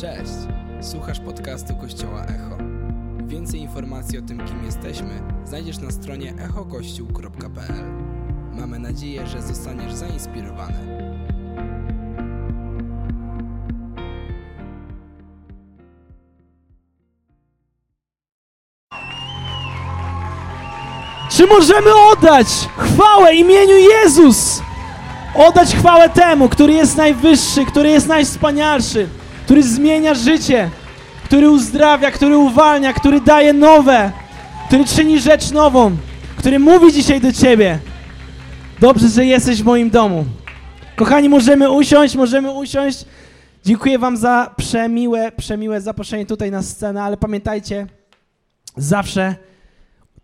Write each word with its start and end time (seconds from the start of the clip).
Cześć! 0.00 0.32
Słuchasz 0.80 1.20
podcastu 1.20 1.74
Kościoła 1.76 2.24
Echo. 2.24 2.56
Więcej 3.26 3.60
informacji 3.60 4.18
o 4.18 4.22
tym, 4.22 4.38
kim 4.46 4.64
jesteśmy, 4.64 5.22
znajdziesz 5.44 5.78
na 5.78 5.90
stronie 5.90 6.34
echokościół.pl. 6.38 7.84
Mamy 8.52 8.78
nadzieję, 8.78 9.26
że 9.26 9.42
zostaniesz 9.42 9.92
zainspirowany. 9.92 10.78
Czy 21.30 21.46
możemy 21.46 21.90
oddać 22.12 22.46
chwałę 22.78 23.34
imieniu 23.34 23.76
Jezus? 23.76 24.62
Oddać 25.34 25.76
chwałę 25.76 26.08
temu, 26.08 26.48
który 26.48 26.72
jest 26.72 26.96
najwyższy, 26.96 27.64
który 27.64 27.90
jest 27.90 28.06
najwspanialszy, 28.06 29.08
który 29.50 29.62
zmienia 29.62 30.14
życie, 30.14 30.70
który 31.24 31.50
uzdrawia, 31.50 32.10
który 32.10 32.36
uwalnia, 32.36 32.92
który 32.92 33.20
daje 33.20 33.52
nowe, 33.52 34.12
który 34.66 34.84
czyni 34.84 35.20
rzecz 35.20 35.50
nową, 35.50 35.96
który 36.36 36.58
mówi 36.58 36.92
dzisiaj 36.92 37.20
do 37.20 37.32
ciebie. 37.32 37.78
Dobrze, 38.80 39.08
że 39.08 39.24
jesteś 39.24 39.62
w 39.62 39.64
moim 39.64 39.90
domu. 39.90 40.24
Kochani, 40.96 41.28
możemy 41.28 41.70
usiąść, 41.70 42.14
możemy 42.16 42.50
usiąść. 42.50 43.04
Dziękuję 43.64 43.98
wam 43.98 44.16
za 44.16 44.54
przemiłe, 44.56 45.32
przemiłe 45.32 45.80
zaproszenie 45.80 46.26
tutaj 46.26 46.50
na 46.50 46.62
scenę, 46.62 47.02
ale 47.02 47.16
pamiętajcie, 47.16 47.86
zawsze 48.76 49.36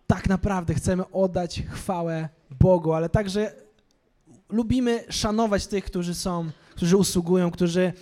tak 0.07 0.29
naprawdę 0.29 0.73
chcemy 0.73 1.03
oddać 1.11 1.63
chwałę 1.71 2.29
Bogu, 2.59 2.93
ale 2.93 3.09
także 3.09 3.51
lubimy 4.49 5.03
szanować 5.09 5.67
tych, 5.67 5.85
którzy 5.85 6.15
są, 6.15 6.45
którzy 6.75 6.97
usługują, 6.97 7.51
którzy 7.51 7.93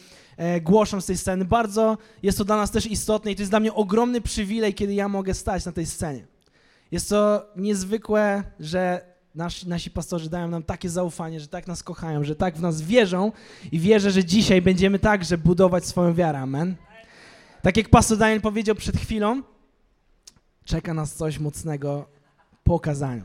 głoszą 0.62 1.02
z 1.02 1.06
tej 1.06 1.18
sceny. 1.18 1.46
Bardzo 1.46 1.98
jest 2.24 2.38
to 2.38 2.46
dla 2.46 2.58
nas 2.58 2.72
też 2.72 2.86
istotne 2.86 3.32
i 3.32 3.36
to 3.36 3.42
jest 3.42 3.52
dla 3.52 3.60
mnie 3.60 3.74
ogromny 3.74 4.22
przywilej, 4.22 4.74
kiedy 4.74 4.94
ja 4.94 5.10
mogę 5.10 5.34
stać 5.34 5.66
na 5.66 5.72
tej 5.72 5.86
scenie. 5.86 6.26
Jest 6.92 7.10
to 7.10 7.46
niezwykłe, 7.56 8.44
że 8.60 9.02
nasi, 9.36 9.70
nasi 9.70 9.92
pastorzy 9.92 10.30
dają 10.30 10.48
nam 10.48 10.64
takie 10.64 10.90
zaufanie, 10.90 11.40
że 11.40 11.48
tak 11.48 11.68
nas 11.68 11.84
kochają, 11.84 12.24
że 12.24 12.36
tak 12.36 12.58
w 12.58 12.62
nas 12.62 12.82
wierzą 12.82 13.32
i 13.72 13.80
wierzę, 13.80 14.12
że 14.12 14.26
dzisiaj 14.26 14.62
będziemy 14.62 15.00
także 15.00 15.38
budować 15.38 15.86
swoją 15.86 16.14
wiarę. 16.14 16.40
Amen. 16.40 16.76
Tak 17.62 17.78
jak 17.78 17.90
pastor 17.90 18.18
Daniel 18.18 18.42
powiedział 18.42 18.76
przed 18.76 18.98
chwilą, 18.98 19.42
czeka 20.66 20.94
nas 20.94 21.14
coś 21.14 21.40
mocnego 21.40 22.06
po 22.64 22.80
kazaniu. 22.80 23.24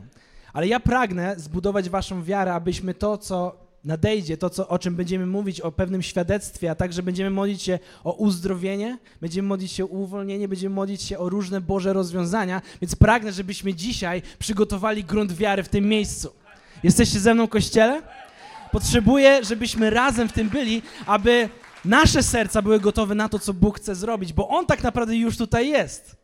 Ale 0.53 0.67
ja 0.67 0.79
pragnę 0.79 1.35
zbudować 1.37 1.89
waszą 1.89 2.23
wiarę, 2.23 2.53
abyśmy 2.53 2.93
to, 2.93 3.17
co 3.17 3.57
nadejdzie, 3.83 4.37
to, 4.37 4.49
co, 4.49 4.67
o 4.67 4.79
czym 4.79 4.95
będziemy 4.95 5.25
mówić, 5.25 5.61
o 5.61 5.71
pewnym 5.71 6.01
świadectwie, 6.01 6.71
a 6.71 6.75
także 6.75 7.03
będziemy 7.03 7.29
modlić 7.29 7.61
się 7.61 7.79
o 8.03 8.13
uzdrowienie, 8.13 8.97
będziemy 9.21 9.47
modlić 9.47 9.71
się 9.71 9.83
o 9.83 9.87
uwolnienie, 9.87 10.47
będziemy 10.47 10.75
modlić 10.75 11.01
się 11.01 11.17
o 11.17 11.29
różne 11.29 11.61
Boże 11.61 11.93
rozwiązania, 11.93 12.61
więc 12.81 12.95
pragnę, 12.95 13.31
żebyśmy 13.31 13.73
dzisiaj 13.73 14.21
przygotowali 14.39 15.03
grunt 15.03 15.33
wiary 15.33 15.63
w 15.63 15.69
tym 15.69 15.89
miejscu. 15.89 16.33
Jesteście 16.83 17.19
ze 17.19 17.33
mną, 17.33 17.47
Kościele? 17.47 18.01
Potrzebuję, 18.71 19.45
żebyśmy 19.45 19.89
razem 19.89 20.29
w 20.29 20.33
tym 20.33 20.49
byli, 20.49 20.81
aby 21.05 21.49
nasze 21.85 22.23
serca 22.23 22.61
były 22.61 22.79
gotowe 22.79 23.15
na 23.15 23.29
to, 23.29 23.39
co 23.39 23.53
Bóg 23.53 23.77
chce 23.77 23.95
zrobić, 23.95 24.33
bo 24.33 24.47
On 24.47 24.65
tak 24.65 24.83
naprawdę 24.83 25.15
już 25.15 25.37
tutaj 25.37 25.69
jest. 25.69 26.15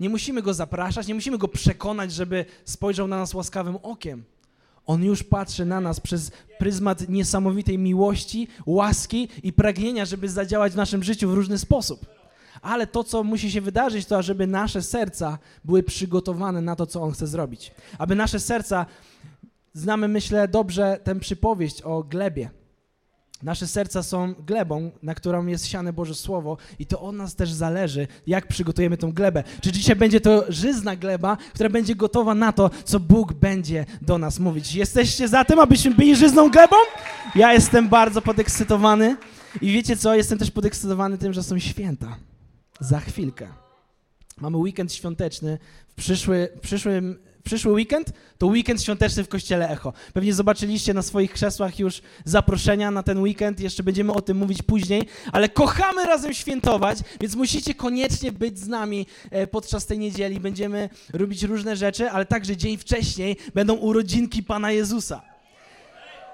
Nie 0.00 0.08
musimy 0.08 0.42
go 0.42 0.54
zapraszać, 0.54 1.06
nie 1.06 1.14
musimy 1.14 1.38
go 1.38 1.48
przekonać, 1.48 2.12
żeby 2.12 2.44
spojrzał 2.64 3.08
na 3.08 3.18
nas 3.18 3.34
łaskawym 3.34 3.76
okiem. 3.76 4.24
On 4.90 5.04
już 5.04 5.22
patrzy 5.22 5.64
na 5.64 5.80
nas 5.80 6.00
przez 6.00 6.30
pryzmat 6.58 7.08
niesamowitej 7.08 7.78
miłości, 7.78 8.48
łaski 8.66 9.28
i 9.42 9.52
pragnienia, 9.52 10.04
żeby 10.04 10.28
zadziałać 10.28 10.72
w 10.72 10.76
naszym 10.76 11.02
życiu 11.02 11.30
w 11.30 11.34
różny 11.34 11.58
sposób. 11.58 12.06
Ale 12.62 12.86
to, 12.86 13.04
co 13.04 13.24
musi 13.24 13.50
się 13.50 13.60
wydarzyć, 13.60 14.06
to 14.06 14.22
żeby 14.22 14.46
nasze 14.46 14.82
serca 14.82 15.38
były 15.64 15.82
przygotowane 15.82 16.60
na 16.60 16.76
to, 16.76 16.86
co 16.86 17.02
On 17.02 17.12
chce 17.12 17.26
zrobić. 17.26 17.72
Aby 17.98 18.14
nasze 18.14 18.40
serca, 18.40 18.86
znamy 19.72 20.08
myślę 20.08 20.48
dobrze 20.48 21.00
tę 21.04 21.20
przypowieść 21.20 21.82
o 21.82 22.02
glebie. 22.02 22.50
Nasze 23.42 23.66
serca 23.66 24.02
są 24.02 24.34
glebą, 24.34 24.90
na 25.02 25.14
którą 25.14 25.46
jest 25.46 25.66
siane 25.66 25.92
Boże 25.92 26.14
Słowo 26.14 26.56
i 26.78 26.86
to 26.86 27.00
od 27.00 27.14
nas 27.14 27.34
też 27.34 27.52
zależy, 27.52 28.08
jak 28.26 28.46
przygotujemy 28.46 28.96
tą 28.96 29.12
glebę. 29.12 29.44
Czy 29.60 29.72
dzisiaj 29.72 29.96
będzie 29.96 30.20
to 30.20 30.44
żyzna 30.48 30.96
gleba, 30.96 31.36
która 31.54 31.68
będzie 31.68 31.94
gotowa 31.94 32.34
na 32.34 32.52
to, 32.52 32.70
co 32.84 33.00
Bóg 33.00 33.32
będzie 33.32 33.86
do 34.02 34.18
nas 34.18 34.38
mówić. 34.38 34.74
Jesteście 34.74 35.28
za 35.28 35.44
tym, 35.44 35.58
abyśmy 35.58 35.90
byli 35.90 36.16
żyzną 36.16 36.50
glebą? 36.50 36.76
Ja 37.34 37.52
jestem 37.52 37.88
bardzo 37.88 38.22
podekscytowany 38.22 39.16
i 39.60 39.72
wiecie 39.72 39.96
co, 39.96 40.14
jestem 40.14 40.38
też 40.38 40.50
podekscytowany 40.50 41.18
tym, 41.18 41.32
że 41.32 41.42
są 41.42 41.58
święta. 41.58 42.16
Za 42.80 43.00
chwilkę. 43.00 43.48
Mamy 44.40 44.56
weekend 44.56 44.92
świąteczny. 44.92 45.58
W, 45.88 45.94
przyszły, 45.94 46.48
w 46.56 46.60
przyszłym 46.60 47.18
przyszły 47.44 47.72
weekend 47.72 48.12
to 48.38 48.46
weekend 48.46 48.82
świąteczny 48.82 49.24
w 49.24 49.28
Kościele 49.28 49.68
Echo. 49.68 49.92
Pewnie 50.12 50.34
zobaczyliście 50.34 50.94
na 50.94 51.02
swoich 51.02 51.32
krzesłach 51.32 51.78
już 51.78 52.02
zaproszenia 52.24 52.90
na 52.90 53.02
ten 53.02 53.18
weekend, 53.18 53.60
jeszcze 53.60 53.82
będziemy 53.82 54.12
o 54.12 54.20
tym 54.20 54.36
mówić 54.36 54.62
później, 54.62 55.02
ale 55.32 55.48
kochamy 55.48 56.06
razem 56.06 56.34
świętować, 56.34 56.98
więc 57.20 57.34
musicie 57.34 57.74
koniecznie 57.74 58.32
być 58.32 58.58
z 58.58 58.68
nami 58.68 59.06
e, 59.30 59.46
podczas 59.46 59.86
tej 59.86 59.98
niedzieli. 59.98 60.40
Będziemy 60.40 60.88
robić 61.12 61.42
różne 61.42 61.76
rzeczy, 61.76 62.10
ale 62.10 62.26
także 62.26 62.56
dzień 62.56 62.76
wcześniej 62.76 63.36
będą 63.54 63.74
urodzinki 63.74 64.42
Pana 64.42 64.72
Jezusa. 64.72 65.22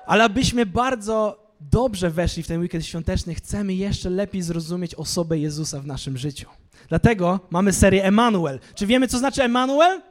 Ale 0.07 0.25
abyśmy 0.25 0.67
bardzo 0.67 1.47
dobrze 1.61 2.11
weszli 2.11 2.43
w 2.43 2.47
ten 2.47 2.61
weekend 2.61 2.87
świąteczny, 2.87 3.35
chcemy 3.35 3.75
jeszcze 3.75 4.11
lepiej 4.11 4.43
zrozumieć 4.43 4.95
osobę 4.95 5.39
Jezusa 5.39 5.81
w 5.81 5.87
naszym 5.87 6.19
życiu. 6.19 6.49
Dlatego 6.89 7.41
mamy 7.51 7.73
serię 7.73 8.05
Emanuel. 8.05 8.61
Czy 8.75 8.87
wiemy, 8.87 9.09
co 9.09 9.19
znaczy 9.19 9.43
Emanuel? 9.43 10.03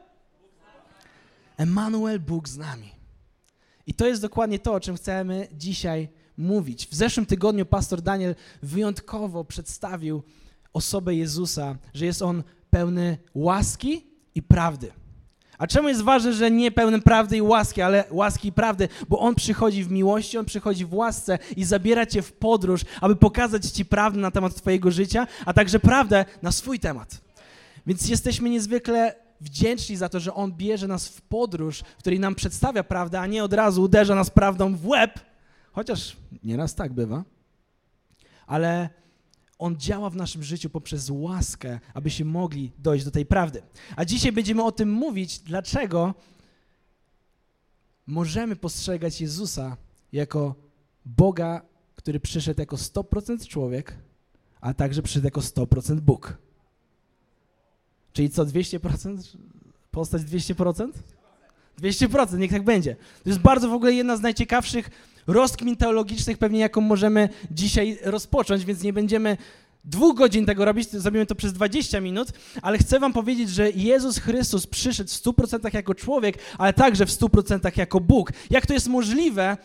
Emanuel, 1.56 2.20
Bóg 2.20 2.48
z 2.48 2.56
nami. 2.56 2.90
I 3.86 3.94
to 3.94 4.06
jest 4.06 4.22
dokładnie 4.22 4.58
to, 4.58 4.74
o 4.74 4.80
czym 4.80 4.96
chcemy 4.96 5.48
dzisiaj 5.52 6.08
mówić. 6.36 6.86
W 6.86 6.94
zeszłym 6.94 7.26
tygodniu 7.26 7.66
pastor 7.66 8.02
Daniel 8.02 8.34
wyjątkowo 8.62 9.44
przedstawił 9.44 10.22
osobę 10.72 11.14
Jezusa, 11.14 11.76
że 11.94 12.06
jest 12.06 12.22
on 12.22 12.42
pełny 12.70 13.18
łaski 13.34 14.06
i 14.34 14.42
prawdy. 14.42 14.92
A 15.58 15.66
czemu 15.66 15.88
jest 15.88 16.02
ważne, 16.02 16.32
że 16.32 16.50
nie 16.50 16.70
pełny 16.70 17.00
prawdy 17.00 17.36
i 17.36 17.42
łaski, 17.42 17.82
ale 17.82 18.04
łaski 18.10 18.48
i 18.48 18.52
prawdy? 18.52 18.88
Bo 19.08 19.18
On 19.18 19.34
przychodzi 19.34 19.84
w 19.84 19.90
miłości, 19.90 20.38
On 20.38 20.44
przychodzi 20.44 20.84
w 20.84 20.94
łasce 20.94 21.38
i 21.56 21.64
zabiera 21.64 22.06
Cię 22.06 22.22
w 22.22 22.32
podróż, 22.32 22.80
aby 23.00 23.16
pokazać 23.16 23.66
Ci 23.66 23.84
prawdę 23.84 24.20
na 24.20 24.30
temat 24.30 24.54
Twojego 24.54 24.90
życia, 24.90 25.26
a 25.46 25.52
także 25.52 25.80
prawdę 25.80 26.24
na 26.42 26.52
swój 26.52 26.78
temat. 26.78 27.20
Więc 27.86 28.08
jesteśmy 28.08 28.50
niezwykle 28.50 29.25
wdzięczni 29.40 29.96
za 29.96 30.08
to, 30.08 30.20
że 30.20 30.34
On 30.34 30.52
bierze 30.52 30.88
nas 30.88 31.08
w 31.08 31.22
podróż, 31.22 31.78
w 31.78 31.98
której 31.98 32.20
nam 32.20 32.34
przedstawia 32.34 32.84
prawdę, 32.84 33.20
a 33.20 33.26
nie 33.26 33.44
od 33.44 33.52
razu 33.52 33.82
uderza 33.82 34.14
nas 34.14 34.30
prawdą 34.30 34.76
w 34.76 34.86
łeb, 34.86 35.20
chociaż 35.72 36.16
nieraz 36.42 36.74
tak 36.74 36.92
bywa, 36.92 37.24
ale 38.46 38.88
On 39.58 39.76
działa 39.76 40.10
w 40.10 40.16
naszym 40.16 40.42
życiu 40.42 40.70
poprzez 40.70 41.10
łaskę, 41.10 41.80
abyśmy 41.94 42.24
mogli 42.24 42.72
dojść 42.78 43.04
do 43.04 43.10
tej 43.10 43.26
prawdy. 43.26 43.62
A 43.96 44.04
dzisiaj 44.04 44.32
będziemy 44.32 44.62
o 44.62 44.72
tym 44.72 44.90
mówić, 44.90 45.38
dlaczego 45.38 46.14
możemy 48.06 48.56
postrzegać 48.56 49.20
Jezusa 49.20 49.76
jako 50.12 50.54
Boga, 51.04 51.62
który 51.94 52.20
przyszedł 52.20 52.60
jako 52.60 52.76
100% 52.76 53.46
człowiek, 53.46 53.96
a 54.60 54.74
także 54.74 55.02
przyszedł 55.02 55.24
jako 55.24 55.40
100% 55.40 56.00
Bóg. 56.00 56.38
Czyli 58.16 58.30
co, 58.30 58.44
200%? 58.44 59.18
Postać 59.90 60.22
200%? 60.22 60.88
200%, 61.82 62.38
niech 62.38 62.50
tak 62.50 62.62
będzie. 62.62 62.96
To 63.24 63.30
jest 63.30 63.40
bardzo 63.40 63.68
w 63.68 63.72
ogóle 63.72 63.92
jedna 63.92 64.16
z 64.16 64.20
najciekawszych 64.20 64.90
rozkmin 65.26 65.76
teologicznych, 65.76 66.38
pewnie 66.38 66.60
jaką 66.60 66.80
możemy 66.80 67.28
dzisiaj 67.50 67.98
rozpocząć, 68.04 68.64
więc 68.64 68.82
nie 68.82 68.92
będziemy 68.92 69.36
dwóch 69.84 70.16
godzin 70.16 70.46
tego 70.46 70.64
robić, 70.64 70.90
zrobimy 70.90 71.26
to 71.26 71.34
przez 71.34 71.52
20 71.52 72.00
minut, 72.00 72.28
ale 72.62 72.78
chcę 72.78 73.00
wam 73.00 73.12
powiedzieć, 73.12 73.50
że 73.50 73.70
Jezus 73.70 74.18
Chrystus 74.18 74.66
przyszedł 74.66 75.10
w 75.10 75.12
100% 75.12 75.74
jako 75.74 75.94
człowiek, 75.94 76.38
ale 76.58 76.72
także 76.72 77.06
w 77.06 77.10
100% 77.10 77.78
jako 77.78 78.00
Bóg. 78.00 78.32
Jak 78.50 78.66
to 78.66 78.74
jest 78.74 78.88
możliwe? 78.88 79.56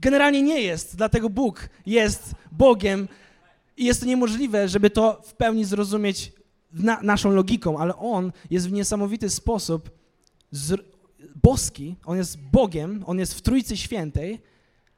Generalnie 0.00 0.42
nie 0.42 0.60
jest, 0.60 0.96
dlatego 0.96 1.30
Bóg 1.30 1.68
jest 1.86 2.34
Bogiem 2.52 3.08
i 3.76 3.84
jest 3.84 4.00
to 4.00 4.06
niemożliwe, 4.06 4.68
żeby 4.68 4.90
to 4.90 5.22
w 5.24 5.34
pełni 5.34 5.64
zrozumieć 5.64 6.37
na, 6.72 7.02
naszą 7.02 7.30
logiką, 7.30 7.78
ale 7.78 7.96
On 7.96 8.32
jest 8.50 8.68
w 8.68 8.72
niesamowity 8.72 9.30
sposób 9.30 9.90
z, 10.50 10.80
boski, 11.42 11.96
On 12.04 12.16
jest 12.16 12.38
Bogiem, 12.40 13.04
On 13.06 13.18
jest 13.18 13.34
w 13.34 13.42
Trójcy 13.42 13.76
Świętej, 13.76 14.42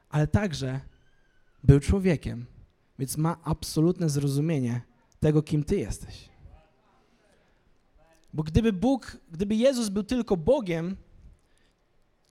ale 0.09 0.27
także 0.27 0.79
był 1.63 1.79
człowiekiem, 1.79 2.45
więc 2.99 3.17
ma 3.17 3.37
absolutne 3.43 4.09
zrozumienie 4.09 4.81
tego, 5.19 5.43
kim 5.43 5.63
Ty 5.63 5.77
jesteś. 5.77 6.29
Bo 8.33 8.43
gdyby 8.43 8.73
Bóg, 8.73 9.17
gdyby 9.31 9.55
Jezus 9.55 9.89
był 9.89 10.03
tylko 10.03 10.37
Bogiem, 10.37 10.97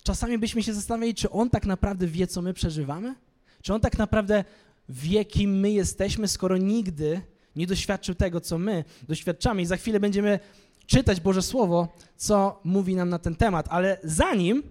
czasami 0.03 0.39
byśmy 0.39 0.63
się 0.63 0.75
zastanawiali, 0.75 1.15
czy 1.15 1.31
On 1.31 1.51
tak 1.51 1.67
naprawdę 1.67 2.07
wie, 2.07 2.27
co 2.27 2.43
my 2.43 2.55
przeżywamy? 2.55 3.15
Czy 3.63 3.75
On 3.75 3.81
tak 3.81 3.99
naprawdę 3.99 4.45
wie, 4.89 5.25
kim 5.25 5.61
my 5.61 5.71
jesteśmy, 5.71 6.29
skoro 6.29 6.57
nigdy 6.57 7.21
nie 7.57 7.67
doświadczył 7.67 8.15
tego, 8.15 8.41
co 8.41 8.59
my 8.59 8.85
doświadczamy. 9.09 9.63
I 9.63 9.67
za 9.67 9.77
chwilę 9.77 10.01
będziemy 10.01 10.39
czytać 10.87 11.21
Boże 11.21 11.43
Słowo, 11.43 11.89
co 12.17 12.61
mówi 12.65 12.95
nam 12.95 13.09
na 13.09 13.19
ten 13.19 13.37
temat. 13.37 13.67
Ale 13.71 13.99
zanim 14.05 14.63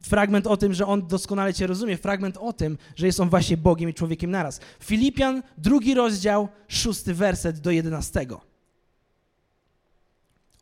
fragment 0.00 0.46
o 0.46 0.56
tym, 0.56 0.74
że 0.74 0.86
On 0.86 1.06
doskonale 1.06 1.54
Cię 1.54 1.66
rozumie, 1.66 1.96
fragment 1.96 2.36
o 2.36 2.52
tym, 2.52 2.78
że 2.96 3.06
jest 3.06 3.20
On 3.20 3.30
właśnie 3.30 3.56
Bogiem 3.56 3.90
i 3.90 3.94
człowiekiem 3.94 4.30
naraz. 4.30 4.60
Filipian, 4.80 5.42
drugi 5.58 5.94
rozdział, 5.94 6.48
szósty 6.68 7.14
werset 7.14 7.58
do 7.58 7.70
jedenastego. 7.70 8.40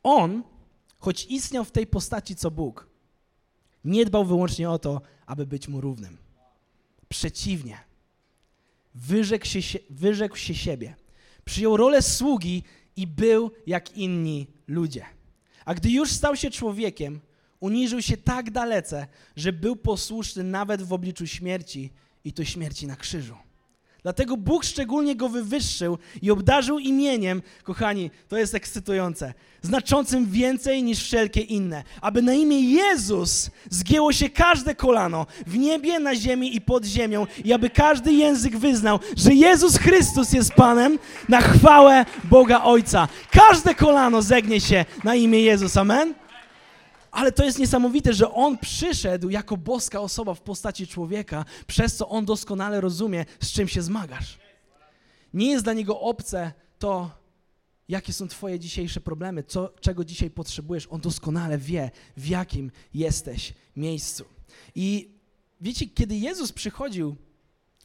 On, 0.03 0.43
choć 0.99 1.25
istniał 1.25 1.65
w 1.65 1.71
tej 1.71 1.87
postaci 1.87 2.37
co 2.37 2.51
Bóg, 2.51 2.87
nie 3.85 4.05
dbał 4.05 4.25
wyłącznie 4.25 4.71
o 4.71 4.79
to, 4.79 5.01
aby 5.27 5.47
być 5.47 5.69
Mu 5.69 5.81
równym. 5.81 6.19
Przeciwnie, 7.09 7.79
wyrzekł 8.95 9.47
się, 9.47 9.79
wyrzekł 9.91 10.37
się 10.37 10.55
siebie, 10.55 10.97
przyjął 11.45 11.77
rolę 11.77 12.03
sługi 12.03 12.63
i 12.97 13.07
był 13.07 13.51
jak 13.67 13.97
inni 13.97 14.47
ludzie. 14.69 15.05
A 15.65 15.75
gdy 15.75 15.91
już 15.91 16.13
stał 16.13 16.37
się 16.37 16.51
człowiekiem, 16.51 17.21
uniżył 17.61 18.03
się 18.03 18.17
tak 18.17 18.51
dalece, 18.51 19.07
że 19.37 19.53
był 19.53 19.77
posłuszny 19.77 20.45
nawet 20.45 20.83
w 20.83 20.93
obliczu 20.93 21.27
śmierci 21.27 21.91
i 22.25 22.33
to 22.33 22.45
śmierci 22.45 22.87
na 22.87 22.97
krzyżu. 22.97 23.37
Dlatego 24.05 24.37
Bóg 24.37 24.65
szczególnie 24.65 25.17
go 25.17 25.29
wywyższył 25.29 25.99
i 26.23 26.31
obdarzył 26.31 26.79
imieniem, 26.79 27.43
kochani, 27.63 28.11
to 28.29 28.39
jest 28.39 28.55
ekscytujące, 28.55 29.35
znaczącym 29.63 30.27
więcej 30.27 30.83
niż 30.83 30.99
wszelkie 31.05 31.41
inne, 31.41 31.85
aby 32.01 32.23
na 32.23 32.35
imię 32.35 32.61
Jezus 32.61 33.51
zgięło 33.71 34.13
się 34.13 34.29
każde 34.29 34.75
kolano 34.75 35.27
w 35.47 35.59
niebie, 35.59 35.99
na 35.99 36.15
ziemi 36.17 36.57
i 36.57 36.61
pod 36.61 36.85
ziemią 36.85 37.27
i 37.45 37.53
aby 37.53 37.71
każdy 37.71 38.13
język 38.13 38.57
wyznał, 38.57 38.99
że 39.17 39.35
Jezus 39.35 39.77
Chrystus 39.77 40.33
jest 40.33 40.53
Panem 40.53 40.99
na 41.29 41.41
chwałę 41.41 42.05
Boga 42.25 42.63
Ojca. 42.63 43.09
Każde 43.31 43.75
kolano 43.75 44.23
zegnie 44.23 44.61
się 44.61 44.85
na 45.05 45.15
imię 45.15 45.41
Jezus, 45.41 45.77
amen? 45.77 46.15
Ale 47.15 47.33
to 47.33 47.45
jest 47.45 47.59
niesamowite, 47.59 48.13
że 48.13 48.31
On 48.33 48.59
przyszedł 48.59 49.31
jako 49.31 49.57
boska 49.57 50.01
osoba 50.01 50.35
w 50.35 50.41
postaci 50.41 50.87
człowieka, 50.87 51.45
przez 51.67 51.97
co 51.97 52.09
On 52.09 52.25
doskonale 52.25 52.81
rozumie, 52.81 53.25
z 53.41 53.53
czym 53.53 53.69
się 53.69 53.83
zmagasz. 53.83 54.39
Nie 55.35 55.51
jest 55.51 55.65
dla 55.65 55.73
Niego 55.73 56.01
obce 56.01 56.53
to, 56.79 57.11
jakie 57.89 58.13
są 58.13 58.29
Twoje 58.29 58.59
dzisiejsze 58.59 59.01
problemy, 59.01 59.43
co, 59.43 59.73
czego 59.81 60.05
dzisiaj 60.05 60.31
potrzebujesz. 60.31 60.87
On 60.91 61.01
doskonale 61.01 61.59
wie, 61.59 61.91
w 62.17 62.27
jakim 62.29 62.71
jesteś 62.95 63.55
miejscu. 63.77 64.25
I 64.75 65.11
wiecie, 65.61 65.87
kiedy 65.87 66.17
Jezus 66.17 66.53
przychodził 66.53 67.17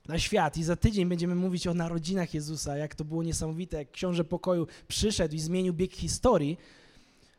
na 0.07 0.19
świat 0.19 0.57
i 0.57 0.63
za 0.63 0.75
tydzień 0.75 1.09
będziemy 1.09 1.35
mówić 1.35 1.67
o 1.67 1.73
narodzinach 1.73 2.33
Jezusa, 2.33 2.77
jak 2.77 2.95
to 2.95 3.05
było 3.05 3.23
niesamowite, 3.23 3.77
jak 3.77 3.91
książę 3.91 4.23
pokoju 4.23 4.67
przyszedł 4.87 5.35
i 5.35 5.39
zmienił 5.39 5.73
bieg 5.73 5.93
historii, 5.93 6.57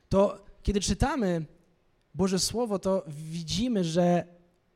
to 0.08 0.44
kiedy 0.62 0.80
czytamy 0.80 1.44
Boże 2.14 2.38
Słowo, 2.38 2.78
to 2.78 3.04
widzimy, 3.08 3.84
że 3.84 4.24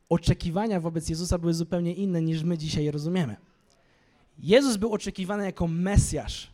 oczekiwania 0.08 0.80
wobec 0.80 1.08
Jezusa 1.08 1.38
były 1.38 1.54
zupełnie 1.54 1.94
inne 1.94 2.22
niż 2.22 2.42
my 2.42 2.58
dzisiaj 2.58 2.84
je 2.84 2.90
rozumiemy. 2.90 3.36
Jezus 4.38 4.76
był 4.76 4.92
oczekiwany 4.92 5.44
jako 5.44 5.68
Mesjasz, 5.68 6.50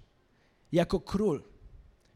jako 0.72 1.00
król. 1.00 1.42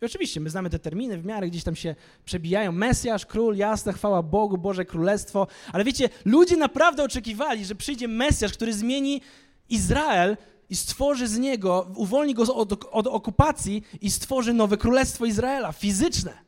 I 0.02 0.06
oczywiście 0.06 0.40
my 0.40 0.50
znamy 0.50 0.70
te 0.70 0.78
terminy, 0.78 1.18
w 1.18 1.24
miarę 1.24 1.48
gdzieś 1.48 1.64
tam 1.64 1.76
się 1.76 1.94
przebijają. 2.24 2.72
Mesjasz, 2.72 3.26
król, 3.26 3.56
jasne, 3.56 3.92
chwała 3.92 4.22
Bogu, 4.22 4.58
Boże 4.58 4.84
Królestwo. 4.84 5.46
Ale 5.72 5.84
wiecie, 5.84 6.08
ludzie 6.24 6.56
naprawdę 6.56 7.04
oczekiwali, 7.04 7.64
że 7.64 7.74
przyjdzie 7.74 8.08
Mesjasz, 8.08 8.52
który 8.52 8.74
zmieni 8.74 9.20
Izrael 9.68 10.36
i 10.70 10.76
stworzy 10.76 11.28
z 11.28 11.38
niego, 11.38 11.92
uwolni 11.96 12.34
go 12.34 12.54
od, 12.54 12.84
od 12.90 13.06
okupacji 13.06 13.82
i 14.00 14.10
stworzy 14.10 14.52
nowe 14.52 14.76
Królestwo 14.76 15.24
Izraela, 15.24 15.72
fizyczne. 15.72 16.44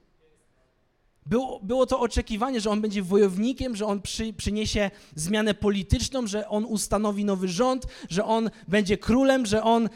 Było, 1.27 1.61
było 1.63 1.87
to 1.87 2.01
oczekiwanie, 2.01 2.61
że 2.61 2.71
on 2.71 2.81
będzie 2.81 3.03
wojownikiem, 3.03 3.77
że 3.77 3.87
on 3.87 4.03
przy, 4.03 4.33
przyniesie 4.33 4.91
zmianę 5.15 5.55
polityczną, 5.55 6.27
że 6.27 6.49
on 6.49 6.65
ustanowi 6.65 7.25
nowy 7.25 7.49
rząd, 7.49 7.87
że 8.09 8.25
on 8.25 8.51
będzie 8.69 8.99
królem, 8.99 9.47
że 9.47 9.63
on 9.63 9.89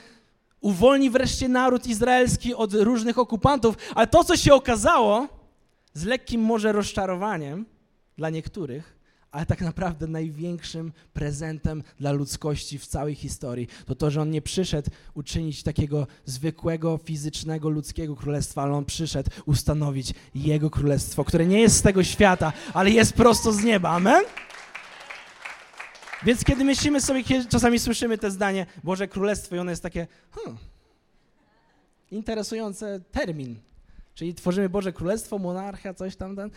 uwolni 0.61 1.11
wreszcie 1.11 1.49
naród 1.49 1.87
izraelski 1.87 2.55
od 2.55 2.75
różnych 2.75 3.19
okupantów. 3.19 3.77
Ale 3.95 4.07
to, 4.07 4.25
co 4.25 4.37
się 4.37 4.55
okazało, 4.55 5.29
z 5.95 6.05
lekkim 6.05 6.41
może 6.41 6.73
rozczarowaniem 6.73 7.67
dla 8.17 8.31
niektórych, 8.31 9.00
ale 9.31 9.47
tak 9.47 9.61
naprawdę 9.61 10.07
największym 10.07 10.93
prezentem 11.13 11.83
dla 11.99 12.13
ludzkości 12.13 12.79
w 12.79 12.87
całej 12.87 13.15
historii 13.15 13.69
to 13.87 13.95
to, 13.95 14.11
że 14.11 14.23
on 14.23 14.31
nie 14.31 14.43
przyszedł 14.43 14.91
uczynić 15.15 15.63
takiego 15.63 16.07
zwykłego, 16.25 16.99
fizycznego, 16.99 17.69
ludzkiego 17.69 18.17
królestwa, 18.17 18.63
ale 18.63 18.73
on 18.73 18.85
przyszedł 18.85 19.31
ustanowić 19.47 20.15
jego 20.35 20.71
królestwo, 20.71 21.25
które 21.25 21.47
nie 21.47 21.61
jest 21.61 21.77
z 21.77 21.83
tego 21.83 22.05
świata, 22.05 22.53
ale 22.75 22.91
jest 22.91 23.13
prosto 23.13 23.53
z 23.53 23.65
nieba. 23.65 23.91
Amen? 23.91 24.25
Więc 26.23 26.45
kiedy 26.45 26.65
myślimy 26.65 27.01
sobie, 27.01 27.25
kiedy 27.25 27.49
czasami 27.49 27.79
słyszymy 27.79 28.19
te 28.19 28.31
zdanie 28.31 28.67
Boże 28.85 29.09
Królestwo 29.09 29.57
i 29.57 29.59
ono 29.59 29.71
jest 29.71 29.83
takie 29.83 30.07
hmm, 30.31 30.59
interesujący 32.11 33.03
termin. 33.13 33.61
Czyli 34.15 34.35
tworzymy 34.35 34.69
Boże 34.69 34.93
Królestwo, 34.93 35.39
monarchia, 35.39 35.95
coś 35.95 36.17
tam. 36.17 36.37
Ten. 36.37 36.51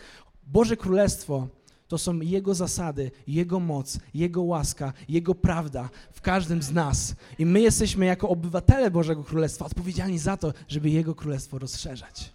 Boże 0.46 0.76
Królestwo 0.76 1.48
to 1.88 1.98
są 1.98 2.20
Jego 2.20 2.54
zasady, 2.54 3.10
Jego 3.26 3.60
moc, 3.60 3.98
Jego 4.14 4.42
łaska, 4.42 4.92
Jego 5.08 5.34
prawda 5.34 5.88
w 6.12 6.20
każdym 6.20 6.62
z 6.62 6.72
nas. 6.72 7.14
I 7.38 7.46
my 7.46 7.60
jesteśmy 7.60 8.06
jako 8.06 8.28
obywatele 8.28 8.90
Bożego 8.90 9.24
Królestwa 9.24 9.64
odpowiedzialni 9.66 10.18
za 10.18 10.36
to, 10.36 10.52
żeby 10.68 10.90
Jego 10.90 11.14
Królestwo 11.14 11.58
rozszerzać. 11.58 12.32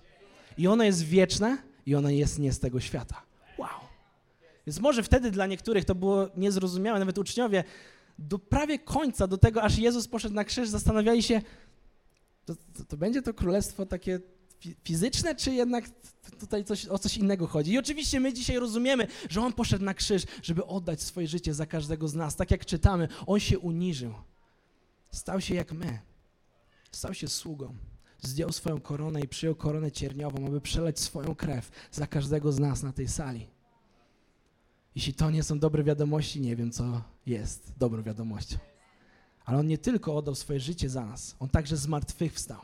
I 0.58 0.68
ono 0.68 0.84
jest 0.84 1.04
wieczne 1.04 1.58
i 1.86 1.96
ono 1.96 2.10
jest 2.10 2.40
nie 2.40 2.54
z 2.54 2.60
tego 2.60 2.80
świata. 2.80 3.22
Wow. 3.58 3.70
Więc 4.68 4.80
może 4.80 5.04
wtedy 5.04 5.32
dla 5.32 5.48
niektórych 5.48 5.86
to 5.86 5.96
było 5.96 6.28
niezrozumiałe, 6.38 7.00
nawet 7.00 7.18
uczniowie 7.18 7.64
do 8.20 8.40
prawie 8.40 8.80
końca, 8.80 9.28
do 9.28 9.38
tego 9.38 9.64
aż 9.64 9.78
Jezus 9.78 10.08
poszedł 10.08 10.36
na 10.36 10.44
krzyż, 10.44 10.70
zastanawiali 10.70 11.24
się, 11.24 11.42
to, 12.46 12.56
to, 12.56 12.86
to 12.88 12.98
będzie 12.98 13.22
to 13.22 13.34
królestwo 13.34 13.86
takie 13.86 14.20
fizyczne, 14.84 15.36
czy 15.36 15.54
jednak 15.54 15.86
tutaj 16.40 16.66
coś, 16.66 16.86
o 16.86 17.00
coś 17.00 17.18
innego 17.18 17.48
chodzi. 17.48 17.72
I 17.72 17.78
oczywiście 17.78 18.20
my 18.20 18.34
dzisiaj 18.34 18.60
rozumiemy, 18.60 19.08
że 19.30 19.42
On 19.42 19.54
poszedł 19.54 19.86
na 19.86 19.94
krzyż, 19.94 20.24
żeby 20.44 20.66
oddać 20.66 21.02
swoje 21.02 21.28
życie 21.28 21.54
za 21.54 21.66
każdego 21.66 22.08
z 22.08 22.14
nas. 22.14 22.36
Tak 22.36 22.52
jak 22.52 22.66
czytamy, 22.66 23.08
On 23.28 23.40
się 23.40 23.60
uniżył. 23.60 24.14
Stał 25.12 25.42
się 25.42 25.56
jak 25.56 25.72
my. 25.72 26.00
Stał 26.92 27.14
się 27.14 27.28
sługą. 27.28 27.76
Zdjął 28.22 28.52
swoją 28.52 28.82
koronę 28.82 29.22
i 29.22 29.28
przyjął 29.28 29.56
koronę 29.56 29.92
cierniową, 29.92 30.48
aby 30.48 30.62
przeleć 30.62 31.00
swoją 31.00 31.36
krew 31.36 31.72
za 31.92 32.08
każdego 32.08 32.52
z 32.52 32.60
nas 32.60 32.84
na 32.84 32.94
tej 32.94 33.08
sali. 33.08 33.48
Jeśli 34.96 35.14
to 35.14 35.32
nie 35.32 35.44
są 35.44 35.60
dobre 35.60 35.84
wiadomości, 35.84 36.42
nie 36.42 36.56
wiem, 36.56 36.72
co 36.72 37.02
jest 37.26 37.74
dobrą 37.78 38.04
wiadomością. 38.04 38.58
Ale 39.46 39.58
On 39.58 39.68
nie 39.68 39.78
tylko 39.78 40.16
oddał 40.16 40.36
swoje 40.36 40.60
życie 40.60 40.90
za 40.90 41.06
nas, 41.06 41.36
On 41.40 41.50
także 41.50 41.78
zmartwychwstał. 41.78 42.62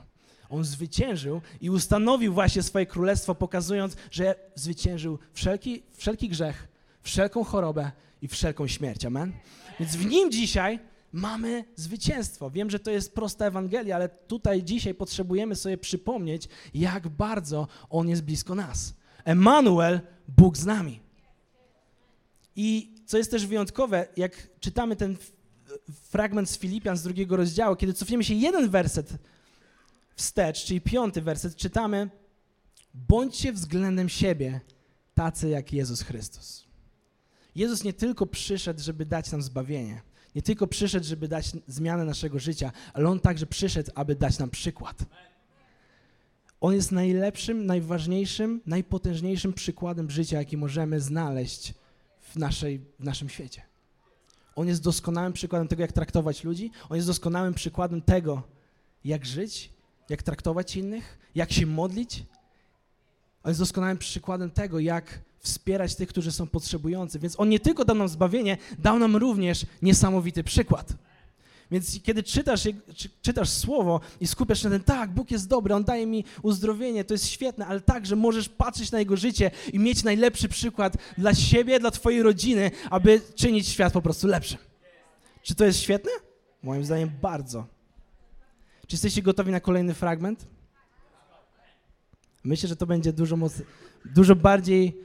On 0.49 0.63
zwyciężył 0.63 1.41
i 1.61 1.69
ustanowił 1.69 2.33
właśnie 2.33 2.63
swoje 2.63 2.85
królestwo, 2.85 3.35
pokazując, 3.35 3.95
że 4.11 4.35
zwyciężył 4.55 5.19
wszelki, 5.33 5.83
wszelki 5.93 6.29
grzech, 6.29 6.67
wszelką 7.01 7.43
chorobę 7.43 7.91
i 8.21 8.27
wszelką 8.27 8.67
śmierć. 8.67 9.05
Amen? 9.05 9.33
Więc 9.79 9.95
w 9.95 10.05
nim 10.05 10.31
dzisiaj 10.31 10.79
mamy 11.11 11.65
zwycięstwo. 11.75 12.49
Wiem, 12.49 12.69
że 12.69 12.79
to 12.79 12.91
jest 12.91 13.15
prosta 13.15 13.45
Ewangelia, 13.45 13.95
ale 13.95 14.09
tutaj 14.09 14.63
dzisiaj 14.63 14.93
potrzebujemy 14.93 15.55
sobie 15.55 15.77
przypomnieć, 15.77 16.49
jak 16.73 17.07
bardzo 17.07 17.67
On 17.89 18.09
jest 18.09 18.23
blisko 18.23 18.55
nas. 18.55 18.93
Emanuel, 19.25 19.99
Bóg 20.27 20.57
z 20.57 20.65
nami. 20.65 20.99
I 22.55 22.95
co 23.05 23.17
jest 23.17 23.31
też 23.31 23.47
wyjątkowe, 23.47 24.07
jak 24.17 24.59
czytamy 24.59 24.95
ten 24.95 25.17
fragment 26.09 26.49
z 26.49 26.57
Filipian 26.57 26.97
z 26.97 27.03
drugiego 27.03 27.35
rozdziału, 27.35 27.75
kiedy 27.75 27.93
cofniemy 27.93 28.23
się 28.23 28.33
jeden 28.33 28.69
werset 28.69 29.13
wstecz, 30.15 30.65
czyli 30.65 30.81
piąty 30.81 31.21
werset, 31.21 31.55
czytamy: 31.55 32.09
Bądźcie 32.93 33.53
względem 33.53 34.09
siebie 34.09 34.61
tacy 35.15 35.49
jak 35.49 35.73
Jezus 35.73 36.01
Chrystus. 36.01 36.65
Jezus 37.55 37.83
nie 37.83 37.93
tylko 37.93 38.25
przyszedł, 38.25 38.81
żeby 38.81 39.05
dać 39.05 39.31
nam 39.31 39.41
zbawienie, 39.41 40.01
nie 40.35 40.41
tylko 40.41 40.67
przyszedł, 40.67 41.05
żeby 41.05 41.27
dać 41.27 41.51
zmianę 41.67 42.05
naszego 42.05 42.39
życia, 42.39 42.71
ale 42.93 43.09
On 43.09 43.19
także 43.19 43.45
przyszedł, 43.45 43.91
aby 43.95 44.15
dać 44.15 44.39
nam 44.39 44.49
przykład. 44.49 45.05
On 46.61 46.73
jest 46.73 46.91
najlepszym, 46.91 47.65
najważniejszym, 47.65 48.61
najpotężniejszym 48.65 49.53
przykładem 49.53 50.11
życia, 50.11 50.37
jaki 50.37 50.57
możemy 50.57 50.99
znaleźć 50.99 51.73
w, 52.21 52.35
naszej, 52.35 52.79
w 52.99 53.03
naszym 53.03 53.29
świecie. 53.29 53.61
On 54.55 54.67
jest 54.67 54.83
doskonałym 54.83 55.33
przykładem 55.33 55.67
tego, 55.67 55.81
jak 55.81 55.91
traktować 55.91 56.43
ludzi. 56.43 56.71
On 56.89 56.95
jest 56.95 57.07
doskonałym 57.07 57.53
przykładem 57.53 58.01
tego, 58.01 58.43
jak 59.05 59.25
żyć 59.25 59.74
jak 60.09 60.23
traktować 60.23 60.75
innych, 60.75 61.17
jak 61.35 61.51
się 61.51 61.65
modlić. 61.65 62.23
On 63.43 63.49
jest 63.49 63.59
doskonałym 63.59 63.97
przykładem 63.97 64.51
tego, 64.51 64.79
jak 64.79 65.19
wspierać 65.39 65.95
tych, 65.95 66.09
którzy 66.09 66.31
są 66.31 66.47
potrzebujący. 66.47 67.19
Więc 67.19 67.39
On 67.39 67.49
nie 67.49 67.59
tylko 67.59 67.85
dał 67.85 67.95
nam 67.95 68.09
zbawienie, 68.09 68.57
dał 68.79 68.99
nam 68.99 69.15
również 69.15 69.65
niesamowity 69.81 70.43
przykład. 70.43 70.93
Więc 71.71 72.03
kiedy 72.03 72.23
czytasz, 72.23 72.67
czytasz 73.21 73.49
słowo 73.49 74.01
i 74.21 74.27
skupiasz 74.27 74.61
się 74.61 74.69
na 74.69 74.75
tym, 74.75 74.83
tak, 74.83 75.11
Bóg 75.11 75.31
jest 75.31 75.47
dobry, 75.47 75.75
On 75.75 75.83
daje 75.83 76.05
mi 76.05 76.25
uzdrowienie, 76.41 77.03
to 77.03 77.13
jest 77.13 77.27
świetne, 77.27 77.65
ale 77.65 77.81
także 77.81 78.15
możesz 78.15 78.49
patrzeć 78.49 78.91
na 78.91 78.99
Jego 78.99 79.17
życie 79.17 79.51
i 79.73 79.79
mieć 79.79 80.03
najlepszy 80.03 80.49
przykład 80.49 80.97
dla 81.17 81.35
siebie, 81.35 81.79
dla 81.79 81.91
Twojej 81.91 82.23
rodziny, 82.23 82.71
aby 82.89 83.21
czynić 83.35 83.67
świat 83.67 83.93
po 83.93 84.01
prostu 84.01 84.27
lepszym. 84.27 84.57
Czy 85.43 85.55
to 85.55 85.65
jest 85.65 85.79
świetne? 85.79 86.11
Moim 86.63 86.85
zdaniem 86.85 87.11
bardzo. 87.21 87.74
Czy 88.87 88.95
jesteście 88.95 89.21
gotowi 89.21 89.51
na 89.51 89.59
kolejny 89.59 89.93
fragment? 89.93 90.47
Myślę, 92.43 92.69
że 92.69 92.75
to 92.75 92.85
będzie 92.85 93.13
dużo, 93.13 93.37
moc... 93.37 93.61
dużo 94.05 94.35
bardziej 94.35 94.97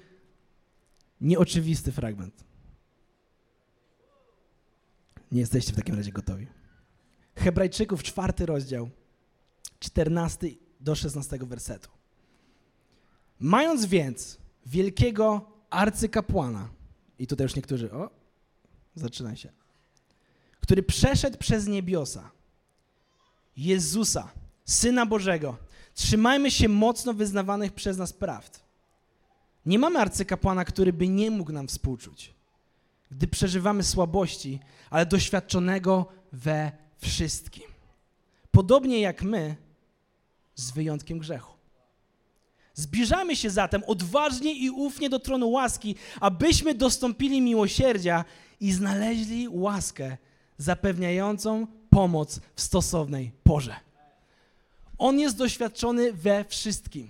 nieoczywisty 1.21 1.93
fragment. 1.93 2.45
Nie 5.33 5.41
jesteście 5.41 5.73
w 5.73 5.77
takim 5.77 5.95
razie 5.95 6.13
gotowi. 6.13 6.47
Hebrajczyków, 7.35 8.03
czwarty 8.03 8.47
rozdział, 8.47 8.91
14 9.79 10.49
do 10.81 10.95
16 10.95 11.39
wersetu. 11.39 11.91
Mając 13.41 13.87
więc 13.87 14.39
wielkiego 14.67 15.51
arcykapłana, 15.71 16.69
i 17.19 17.27
tutaj 17.27 17.45
już 17.45 17.57
niektórzy, 17.57 17.93
o, 17.93 18.11
zaczyna 18.95 19.37
się, 19.37 19.53
który 20.61 20.83
przeszedł 20.83 21.39
przez 21.39 21.67
niebiosa, 21.67 22.31
Jezusa, 23.57 24.31
Syna 24.65 25.07
Bożego, 25.07 25.57
trzymajmy 25.95 26.51
się 26.51 26.69
mocno 26.69 27.15
wyznawanych 27.15 27.73
przez 27.73 27.99
nas 27.99 28.13
prawd. 28.13 28.61
Nie 29.67 29.79
mamy 29.79 29.99
arcykapłana, 29.99 30.65
który 30.65 30.93
by 30.93 31.09
nie 31.09 31.31
mógł 31.31 31.53
nam 31.53 31.69
współczuć 31.69 32.35
gdy 33.11 33.27
przeżywamy 33.27 33.83
słabości, 33.83 34.61
ale 34.91 35.07
doświadczonego 35.07 36.07
we 36.33 36.73
wszystkim. 36.99 37.65
Podobnie 38.51 39.01
jak 39.01 39.23
my, 39.23 39.57
z 40.55 40.71
wyjątkiem 40.71 41.19
grzechu. 41.19 41.55
Zbliżamy 42.75 43.37
się 43.37 43.51
zatem 43.51 43.83
odważnie 43.87 44.53
i 44.53 44.71
ufnie 44.71 45.11
do 45.11 45.19
tronu 45.19 45.51
łaski, 45.51 45.95
abyśmy 46.21 46.75
dostąpili 46.75 47.41
miłosierdzia 47.41 48.25
i 48.61 48.73
znaleźli 48.73 49.49
łaskę 49.49 50.17
zapewniającą 50.61 51.67
pomoc 51.91 52.41
w 52.55 52.61
stosownej 52.61 53.33
porze. 53.43 53.77
On 54.99 55.19
jest 55.19 55.37
doświadczony 55.37 56.13
we 56.13 56.45
wszystkim. 56.45 57.09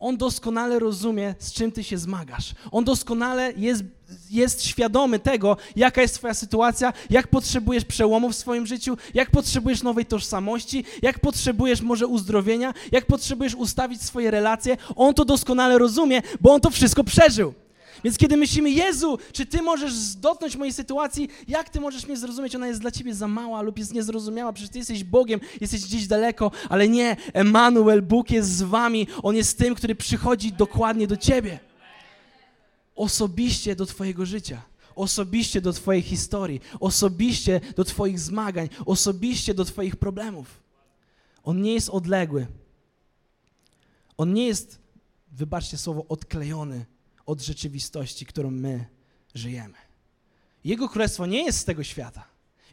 On 0.00 0.16
doskonale 0.16 0.78
rozumie, 0.78 1.34
z 1.38 1.52
czym 1.52 1.72
ty 1.72 1.84
się 1.84 1.98
zmagasz. 1.98 2.54
On 2.70 2.84
doskonale 2.84 3.52
jest, 3.56 3.84
jest 4.30 4.64
świadomy 4.64 5.18
tego, 5.18 5.56
jaka 5.76 6.02
jest 6.02 6.14
twoja 6.14 6.34
sytuacja, 6.34 6.92
jak 7.10 7.28
potrzebujesz 7.28 7.84
przełomu 7.84 8.30
w 8.30 8.36
swoim 8.36 8.66
życiu, 8.66 8.96
jak 9.14 9.30
potrzebujesz 9.30 9.82
nowej 9.82 10.06
tożsamości, 10.06 10.84
jak 11.02 11.20
potrzebujesz 11.20 11.80
może 11.80 12.06
uzdrowienia, 12.06 12.74
jak 12.92 13.06
potrzebujesz 13.06 13.54
ustawić 13.54 14.02
swoje 14.02 14.30
relacje. 14.30 14.76
On 14.96 15.14
to 15.14 15.24
doskonale 15.24 15.78
rozumie, 15.78 16.22
bo 16.40 16.52
on 16.52 16.60
to 16.60 16.70
wszystko 16.70 17.04
przeżył. 17.04 17.54
Więc 18.04 18.18
kiedy 18.18 18.36
myślimy, 18.36 18.70
Jezu, 18.70 19.18
czy 19.32 19.46
Ty 19.46 19.62
możesz 19.62 20.14
dotknąć 20.14 20.56
mojej 20.56 20.72
sytuacji, 20.72 21.28
jak 21.48 21.68
Ty 21.68 21.80
możesz 21.80 22.06
mnie 22.06 22.16
zrozumieć? 22.16 22.54
Ona 22.54 22.66
jest 22.66 22.80
dla 22.80 22.90
Ciebie 22.90 23.14
za 23.14 23.28
mała 23.28 23.62
lub 23.62 23.78
jest 23.78 23.94
niezrozumiała, 23.94 24.52
przecież 24.52 24.70
Ty 24.70 24.78
jesteś 24.78 25.04
Bogiem, 25.04 25.40
jesteś 25.60 25.84
gdzieś 25.84 26.06
daleko, 26.06 26.50
ale 26.68 26.88
nie, 26.88 27.16
Emanuel, 27.32 28.02
Bóg 28.02 28.30
jest 28.30 28.50
z 28.50 28.62
Wami, 28.62 29.06
On 29.22 29.36
jest 29.36 29.58
tym, 29.58 29.74
który 29.74 29.94
przychodzi 29.94 30.52
dokładnie 30.52 31.06
do 31.06 31.16
Ciebie. 31.16 31.58
Osobiście 32.94 33.76
do 33.76 33.86
Twojego 33.86 34.26
życia 34.26 34.62
osobiście 34.98 35.60
do 35.60 35.72
Twojej 35.72 36.02
historii, 36.02 36.60
osobiście 36.80 37.60
do 37.76 37.84
Twoich 37.84 38.20
zmagań, 38.20 38.68
osobiście 38.86 39.54
do 39.54 39.64
Twoich 39.64 39.96
problemów. 39.96 40.62
On 41.44 41.62
nie 41.62 41.74
jest 41.74 41.88
odległy. 41.88 42.46
On 44.16 44.32
nie 44.32 44.46
jest, 44.46 44.78
wybaczcie 45.32 45.78
słowo, 45.78 46.04
odklejony 46.08 46.84
od 47.28 47.40
rzeczywistości, 47.40 48.26
którą 48.26 48.50
my 48.50 48.86
żyjemy. 49.34 49.74
Jego 50.64 50.88
królestwo 50.88 51.26
nie 51.26 51.44
jest 51.44 51.58
z 51.58 51.64
tego 51.64 51.84
świata. 51.84 52.24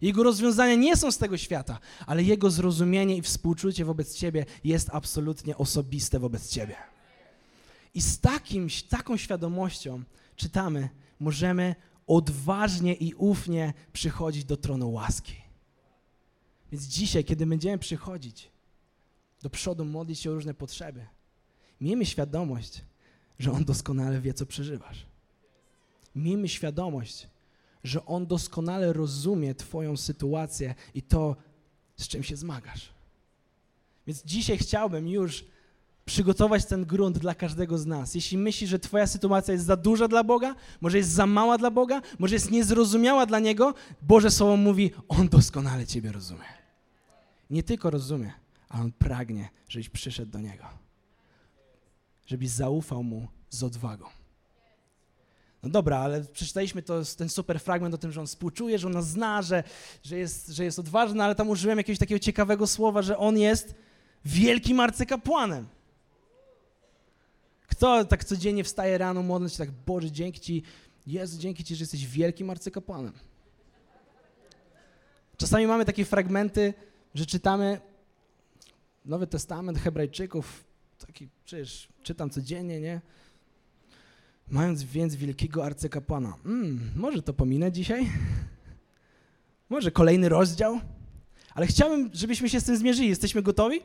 Jego 0.02 0.24
rozwiązania 0.24 0.76
nie 0.76 0.98
są 0.98 1.12
z 1.12 1.18
tego 1.18 1.38
świata, 1.38 1.80
ale 2.06 2.24
Jego 2.24 2.52
zrozumienie 2.52 3.18
i 3.18 3.22
współczucie 3.22 3.86
wobec 3.86 4.16
Ciebie 4.16 4.46
jest 4.64 4.90
absolutnie 4.94 5.58
osobiste 5.58 6.20
wobec 6.20 6.50
Ciebie. 6.50 6.76
I 7.94 8.02
z 8.02 8.20
takim, 8.20 8.68
taką 8.90 9.18
świadomością 9.18 10.04
czytamy, 10.36 10.90
możemy 11.20 11.76
odważnie 12.08 12.94
i 12.94 13.14
ufnie 13.14 13.74
przychodzić 13.94 14.46
do 14.46 14.58
tronu 14.58 14.92
łaski. 14.92 15.36
Więc 16.72 16.84
dzisiaj, 16.84 17.24
kiedy 17.24 17.46
będziemy 17.46 17.78
przychodzić 17.78 18.52
do 19.42 19.50
przodu, 19.50 19.86
modlić 19.86 20.20
się 20.20 20.32
o 20.32 20.34
różne 20.34 20.54
potrzeby, 20.54 21.06
miejmy 21.82 22.06
świadomość, 22.06 22.82
że 23.40 23.52
On 23.52 23.66
doskonale 23.66 24.22
wie, 24.22 24.34
co 24.34 24.46
przeżywasz. 24.46 25.06
Miejmy 26.16 26.50
świadomość, 26.50 27.28
że 27.84 28.06
On 28.06 28.28
doskonale 28.28 28.94
rozumie 28.94 29.56
Twoją 29.56 29.98
sytuację 29.98 30.76
i 30.94 31.02
to, 31.02 31.36
z 31.98 32.08
czym 32.08 32.24
się 32.24 32.36
zmagasz. 32.36 32.90
Więc 34.08 34.24
dzisiaj 34.24 34.58
chciałbym 34.58 35.08
już 35.08 35.46
przygotować 36.06 36.66
ten 36.66 36.86
grunt 36.86 37.18
dla 37.18 37.36
każdego 37.36 37.78
z 37.78 37.86
nas. 37.86 38.16
Jeśli 38.16 38.38
myślisz, 38.38 38.70
że 38.70 38.80
Twoja 38.80 39.08
sytuacja 39.08 39.52
jest 39.54 39.66
za 39.66 39.76
duża 39.76 40.08
dla 40.08 40.24
Boga, 40.24 40.56
może 40.82 40.98
jest 40.98 41.10
za 41.10 41.26
mała 41.26 41.58
dla 41.58 41.72
Boga, 41.72 42.02
może 42.20 42.36
jest 42.36 42.52
niezrozumiała 42.52 43.26
dla 43.26 43.40
Niego, 43.40 43.74
Boże 44.02 44.32
Słowo 44.32 44.58
mówi, 44.58 44.92
On 45.08 45.30
doskonale 45.30 45.88
Ciebie 45.88 46.12
rozumie. 46.12 46.46
Nie 47.50 47.64
tylko 47.64 47.90
rozumie, 47.90 48.34
ale 48.70 48.84
On 48.84 48.92
pragnie, 48.92 49.50
żebyś 49.70 49.90
przyszedł 49.90 50.32
do 50.32 50.40
Niego 50.40 50.85
żebyś 52.26 52.50
zaufał 52.50 53.04
Mu 53.04 53.28
z 53.50 53.64
odwagą. 53.64 54.06
No 55.64 55.70
dobra, 55.70 56.00
ale 56.00 56.24
przeczytaliśmy 56.24 56.82
to, 56.82 57.02
ten 57.18 57.30
super 57.30 57.60
fragment 57.60 57.96
o 57.96 57.98
tym, 57.98 58.12
że 58.12 58.22
On 58.22 58.28
współczuje, 58.28 58.80
że 58.80 58.88
On 58.88 58.94
nas 58.94 59.08
zna, 59.08 59.42
że, 59.42 59.64
że, 60.04 60.18
jest, 60.18 60.50
że 60.50 60.64
jest 60.64 60.80
odważny, 60.80 61.24
ale 61.24 61.36
tam 61.36 61.50
użyłem 61.50 61.78
jakiegoś 61.78 62.00
takiego 62.00 62.20
ciekawego 62.20 62.68
słowa, 62.68 63.02
że 63.02 63.18
On 63.18 63.38
jest 63.38 63.76
wielkim 64.26 64.80
arcykapłanem. 64.80 65.68
Kto 67.68 68.06
tak 68.06 68.24
codziennie 68.24 68.64
wstaje 68.64 68.98
rano, 68.98 69.24
modląc 69.24 69.52
się 69.52 69.58
tak, 69.58 69.72
Boże, 69.72 70.12
dzięki 70.12 70.40
Ci, 70.40 70.64
Jezu, 71.08 71.40
dzięki 71.40 71.64
Ci, 71.64 71.76
że 71.76 71.84
jesteś 71.84 72.08
wielkim 72.08 72.50
arcykapłanem. 72.50 73.14
Czasami 75.38 75.68
mamy 75.68 75.86
takie 75.86 76.06
fragmenty, 76.06 76.74
że 77.16 77.26
czytamy 77.26 77.82
Nowy 79.06 79.28
Testament 79.28 79.80
Hebrajczyków, 79.80 80.64
taki 80.98 81.30
przecież 81.46 81.88
czytam 82.04 82.30
codziennie, 82.30 82.82
nie? 82.82 83.02
Mając 84.48 84.84
więc 84.84 85.16
wielkiego 85.16 85.66
arcykapłana. 85.66 86.34
Mm, 86.46 86.92
może 86.96 87.22
to 87.22 87.34
pominę 87.34 87.72
dzisiaj? 87.72 88.10
Może 89.70 89.92
kolejny 89.92 90.30
rozdział? 90.30 90.80
Ale 91.54 91.68
chciałbym, 91.68 92.10
żebyśmy 92.14 92.50
się 92.50 92.60
z 92.60 92.64
tym 92.64 92.78
zmierzyli. 92.78 93.10
Jesteśmy 93.10 93.42
gotowi? 93.42 93.82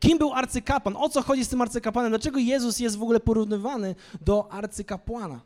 Kim 0.00 0.18
był 0.18 0.32
arcykapłan? 0.32 0.96
O 0.96 1.08
co 1.08 1.22
chodzi 1.22 1.44
z 1.44 1.48
tym 1.48 1.60
arcykapłanem? 1.60 2.10
Dlaczego 2.12 2.38
Jezus 2.38 2.80
jest 2.80 2.96
w 2.96 3.02
ogóle 3.02 3.20
porównywany 3.20 3.94
do 4.20 4.52
arcykapłana? 4.52 5.40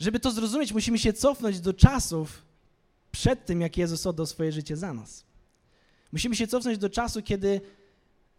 Żeby 0.00 0.20
to 0.20 0.30
zrozumieć, 0.30 0.72
musimy 0.72 0.98
się 0.98 1.12
cofnąć 1.12 1.60
do 1.60 1.72
czasów 1.72 2.42
przed 3.12 3.46
tym, 3.46 3.60
jak 3.60 3.76
Jezus 3.76 4.06
oddał 4.06 4.26
swoje 4.26 4.52
życie 4.52 4.76
za 4.76 4.94
nas. 4.94 5.24
Musimy 6.12 6.36
się 6.36 6.46
cofnąć 6.46 6.78
do 6.78 6.90
czasu, 6.90 7.22
kiedy 7.22 7.60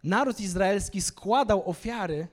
naród 0.06 0.40
izraelski 0.40 1.02
składał 1.02 1.70
ofiary 1.70 2.28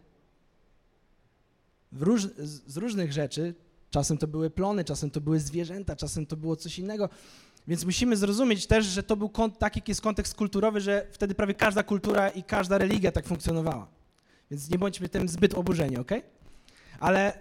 róż, 1.92 2.28
z 2.68 2.78
różnych 2.78 3.14
rzeczy. 3.14 3.56
Czasem 3.90 4.18
to 4.18 4.28
były 4.28 4.50
plony, 4.50 4.84
czasem 4.84 5.12
to 5.12 5.22
były 5.22 5.40
zwierzęta, 5.40 5.96
czasem 5.96 6.26
to 6.26 6.38
było 6.38 6.56
coś 6.56 6.80
innego. 6.80 7.10
Więc 7.68 7.86
musimy 7.86 8.18
zrozumieć 8.18 8.68
też, 8.68 8.86
że 8.86 9.04
to 9.04 9.16
był 9.16 9.32
taki 9.60 9.82
jest 9.88 10.02
kontekst 10.02 10.36
kulturowy, 10.36 10.82
że 10.82 11.08
wtedy 11.12 11.36
prawie 11.36 11.54
każda 11.54 11.84
kultura 11.84 12.30
i 12.30 12.44
każda 12.44 12.78
religia 12.78 13.12
tak 13.12 13.26
funkcjonowała. 13.26 13.88
Więc 14.52 14.70
nie 14.70 14.78
bądźmy 14.78 15.10
tym 15.10 15.30
zbyt 15.30 15.54
oburzeni, 15.54 15.98
ok? 15.98 16.12
Ale 17.00 17.40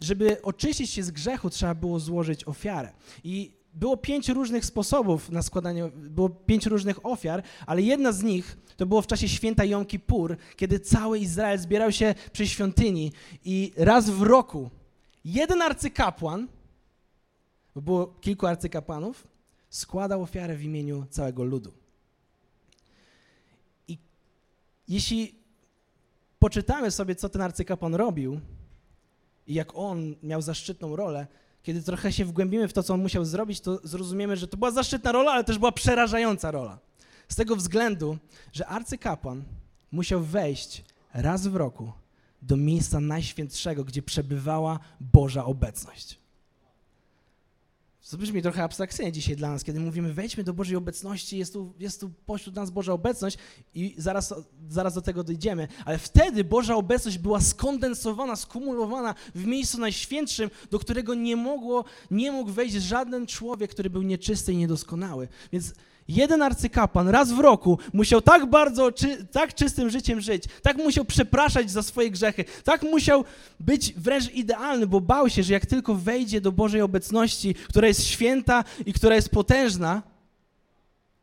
żeby 0.00 0.42
oczyścić 0.42 0.90
się 0.90 1.02
z 1.02 1.10
grzechu, 1.10 1.50
trzeba 1.50 1.74
było 1.74 2.00
złożyć 2.00 2.44
ofiarę. 2.44 2.92
I 3.24 3.57
było 3.78 3.96
pięć 3.96 4.28
różnych 4.28 4.64
sposobów 4.64 5.30
na 5.30 5.42
składanie, 5.42 5.90
było 5.94 6.28
pięć 6.28 6.66
różnych 6.66 7.06
ofiar, 7.06 7.42
ale 7.66 7.82
jedna 7.82 8.12
z 8.12 8.22
nich 8.22 8.56
to 8.76 8.86
było 8.86 9.02
w 9.02 9.06
czasie 9.06 9.28
święta 9.28 9.64
Jom 9.64 9.86
Kippur, 9.86 10.36
kiedy 10.56 10.80
cały 10.80 11.18
Izrael 11.18 11.58
zbierał 11.58 11.92
się 11.92 12.14
przy 12.32 12.48
świątyni 12.48 13.12
i 13.44 13.72
raz 13.76 14.10
w 14.10 14.22
roku 14.22 14.70
jeden 15.24 15.62
arcykapłan, 15.62 16.48
bo 17.74 17.80
było 17.82 18.06
kilku 18.06 18.46
arcykapłanów, 18.46 19.26
składał 19.70 20.22
ofiarę 20.22 20.56
w 20.56 20.62
imieniu 20.62 21.06
całego 21.10 21.44
ludu. 21.44 21.72
I 23.88 23.98
jeśli 24.88 25.34
poczytamy 26.38 26.90
sobie, 26.90 27.14
co 27.14 27.28
ten 27.28 27.42
arcykapłan 27.42 27.94
robił 27.94 28.40
i 29.46 29.54
jak 29.54 29.74
on 29.74 30.14
miał 30.22 30.42
zaszczytną 30.42 30.96
rolę, 30.96 31.26
kiedy 31.68 31.82
trochę 31.82 32.12
się 32.12 32.24
wgłębimy 32.24 32.68
w 32.68 32.72
to, 32.72 32.82
co 32.82 32.94
on 32.94 33.02
musiał 33.02 33.24
zrobić, 33.24 33.60
to 33.60 33.80
zrozumiemy, 33.84 34.36
że 34.36 34.48
to 34.48 34.56
była 34.56 34.70
zaszczytna 34.70 35.12
rola, 35.12 35.32
ale 35.32 35.44
też 35.44 35.58
była 35.58 35.72
przerażająca 35.72 36.50
rola. 36.50 36.78
Z 37.28 37.36
tego 37.36 37.56
względu, 37.56 38.18
że 38.52 38.66
arcykapłan 38.66 39.44
musiał 39.92 40.20
wejść 40.20 40.84
raz 41.14 41.46
w 41.46 41.56
roku 41.56 41.92
do 42.42 42.56
miejsca 42.56 43.00
najświętszego, 43.00 43.84
gdzie 43.84 44.02
przebywała 44.02 44.78
Boża 45.00 45.44
obecność. 45.44 46.18
To 48.10 48.18
brzmi 48.18 48.42
trochę 48.42 48.62
abstrakcyjnie 48.62 49.12
dzisiaj 49.12 49.36
dla 49.36 49.50
nas, 49.50 49.64
kiedy 49.64 49.80
mówimy 49.80 50.14
wejdźmy 50.14 50.44
do 50.44 50.54
Bożej 50.54 50.76
obecności, 50.76 51.38
jest 51.38 51.52
tu, 51.52 51.74
jest 51.78 52.00
tu 52.00 52.10
pośród 52.26 52.54
nas 52.54 52.70
Boża 52.70 52.92
obecność 52.92 53.38
i 53.74 53.94
zaraz, 53.98 54.34
zaraz 54.68 54.94
do 54.94 55.02
tego 55.02 55.24
dojdziemy, 55.24 55.68
ale 55.84 55.98
wtedy 55.98 56.44
Boża 56.44 56.74
obecność 56.74 57.18
była 57.18 57.40
skondensowana, 57.40 58.36
skumulowana 58.36 59.14
w 59.34 59.46
miejscu 59.46 59.80
najświętszym, 59.80 60.50
do 60.70 60.78
którego 60.78 61.14
nie, 61.14 61.36
mogło, 61.36 61.84
nie 62.10 62.32
mógł 62.32 62.50
wejść 62.50 62.74
żaden 62.74 63.26
człowiek, 63.26 63.70
który 63.70 63.90
był 63.90 64.02
nieczysty 64.02 64.52
i 64.52 64.56
niedoskonały. 64.56 65.28
Więc 65.52 65.74
jeden 66.08 66.42
arcykapłan 66.42 67.08
raz 67.08 67.32
w 67.32 67.38
roku 67.38 67.78
musiał 67.92 68.20
tak 68.20 68.46
bardzo, 68.46 68.92
czy, 68.92 69.26
tak 69.26 69.54
czystym 69.54 69.90
życiem 69.90 70.20
żyć, 70.20 70.44
tak 70.62 70.76
musiał 70.76 71.04
przepraszać 71.04 71.70
za 71.70 71.82
swoje 71.82 72.10
grzechy, 72.10 72.44
tak 72.64 72.82
musiał 72.82 73.24
być 73.60 73.92
wręcz 73.92 74.30
idealny, 74.30 74.86
bo 74.86 75.00
bał 75.00 75.28
się, 75.28 75.42
że 75.42 75.52
jak 75.52 75.66
tylko 75.66 75.94
wejdzie 75.94 76.40
do 76.40 76.52
Bożej 76.52 76.82
obecności, 76.82 77.54
która 77.54 77.88
jest 77.88 78.04
święta 78.04 78.64
i 78.86 78.92
która 78.92 79.14
jest 79.14 79.28
potężna, 79.28 80.02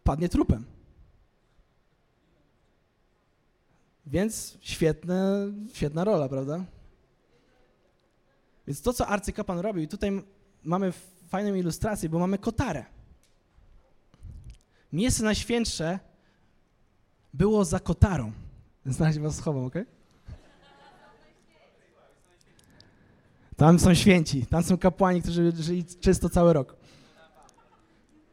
padnie 0.03 0.29
trupem. 0.29 0.65
Więc 4.05 4.57
świetne, 4.61 5.47
świetna 5.73 6.03
rola, 6.03 6.29
prawda? 6.29 6.65
Więc 8.67 8.81
to, 8.81 8.93
co 8.93 9.07
arcykapłan 9.07 9.59
robił, 9.59 9.83
i 9.83 9.87
tutaj 9.87 10.23
mamy 10.63 10.93
fajną 11.27 11.53
ilustrację, 11.55 12.09
bo 12.09 12.19
mamy 12.19 12.37
kotarę. 12.37 12.94
Miejsce 14.95 15.23
najświętsze 15.23 15.99
było 17.33 17.65
za 17.65 17.79
kotarą. 17.79 18.31
Znaleźć 18.85 19.19
was 19.19 19.35
schowam, 19.35 19.65
ok? 19.65 19.73
Tam 23.55 23.79
są 23.79 23.93
święci, 23.93 24.45
tam 24.45 24.63
są 24.63 24.77
kapłani, 24.77 25.21
którzy 25.21 25.51
żyli 25.59 25.85
czysto 25.99 26.29
cały 26.29 26.53
rok. 26.53 26.75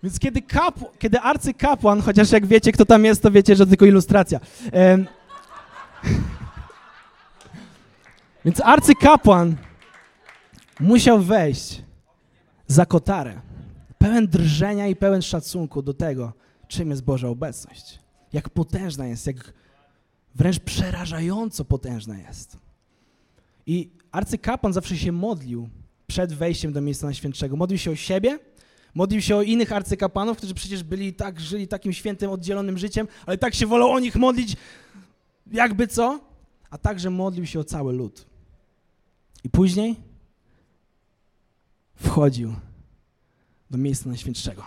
Więc 0.03 0.19
kiedy, 0.19 0.43
kapł, 0.43 0.87
kiedy 0.99 1.21
arcykapłan, 1.21 2.01
chociaż 2.01 2.33
jak 2.33 2.47
wiecie, 2.47 2.73
kto 2.73 2.85
tam 2.85 3.05
jest, 3.05 3.23
to 3.23 3.31
wiecie, 3.31 3.57
że 3.57 3.65
to 3.65 3.69
tylko 3.69 3.87
ilustracja. 3.87 4.41
Um, 4.73 5.07
więc 8.45 8.61
arcykapłan 8.61 9.57
musiał 10.81 11.21
wejść 11.21 11.83
za 12.67 12.87
kotarę, 12.87 13.41
pełen 13.99 14.29
drżenia 14.29 14.87
i 14.87 14.97
pełen 14.97 15.23
szacunku 15.23 15.83
do 15.83 15.95
tego, 15.95 16.43
czym 16.73 16.91
jest 16.91 17.03
Boża 17.03 17.29
obecność. 17.29 17.99
Jak 18.33 18.51
potężna 18.51 19.07
jest, 19.07 19.27
jak 19.27 19.53
wręcz 20.35 20.59
przerażająco 20.59 21.65
potężna 21.65 22.19
jest. 22.19 22.57
I 23.67 23.91
arcykapłan 24.13 24.73
zawsze 24.73 24.97
się 24.97 25.13
modlił 25.13 25.69
przed 26.07 26.33
wejściem 26.33 26.73
do 26.73 26.81
miejsca 26.81 27.07
najświętszego. 27.07 27.57
Modlił 27.57 27.79
się 27.79 27.91
o 27.91 27.97
siebie, 27.97 28.39
modlił 28.95 29.21
się 29.21 29.37
o 29.37 29.43
innych 29.43 29.73
arcykapłanów, 29.73 30.37
którzy 30.37 30.55
przecież 30.55 30.83
byli 30.83 31.15
tak, 31.15 31.41
żyli 31.41 31.69
takim 31.69 31.93
świętym, 31.93 32.31
oddzielonym 32.31 32.79
życiem, 32.79 33.09
ale 33.27 33.39
tak 33.39 33.55
się 33.55 33.67
wolał 33.67 33.91
o 33.91 34.01
nich 34.01 34.17
modlić, 34.17 34.57
jakby 35.53 35.87
co, 35.87 36.21
a 36.71 36.79
także 36.79 37.11
modlił 37.11 37.47
się 37.47 37.61
o 37.61 37.65
cały 37.65 37.93
lud. 37.93 38.27
I 39.45 39.51
później 39.51 39.97
wchodził 41.95 42.55
do 43.71 43.79
miejsca 43.79 44.09
najświętszego. 44.09 44.65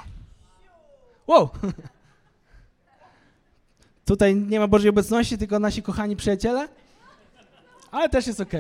Wow! 1.28 1.50
Tutaj 4.06 4.36
nie 4.36 4.60
ma 4.60 4.68
Bożej 4.68 4.90
obecności, 4.90 5.38
tylko 5.38 5.60
nasi 5.60 5.82
kochani 5.82 6.16
przyjaciele, 6.16 6.68
ale 7.92 8.10
też 8.10 8.28
jest 8.28 8.40
ok. 8.40 8.54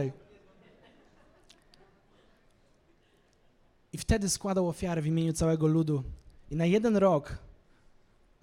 I 3.94 3.98
wtedy 3.98 4.30
składał 4.30 4.70
ofiarę 4.70 5.02
w 5.02 5.08
imieniu 5.08 5.34
całego 5.34 5.68
ludu. 5.68 6.04
I 6.52 6.56
na 6.56 6.66
jeden 6.66 6.98
rok 6.98 7.38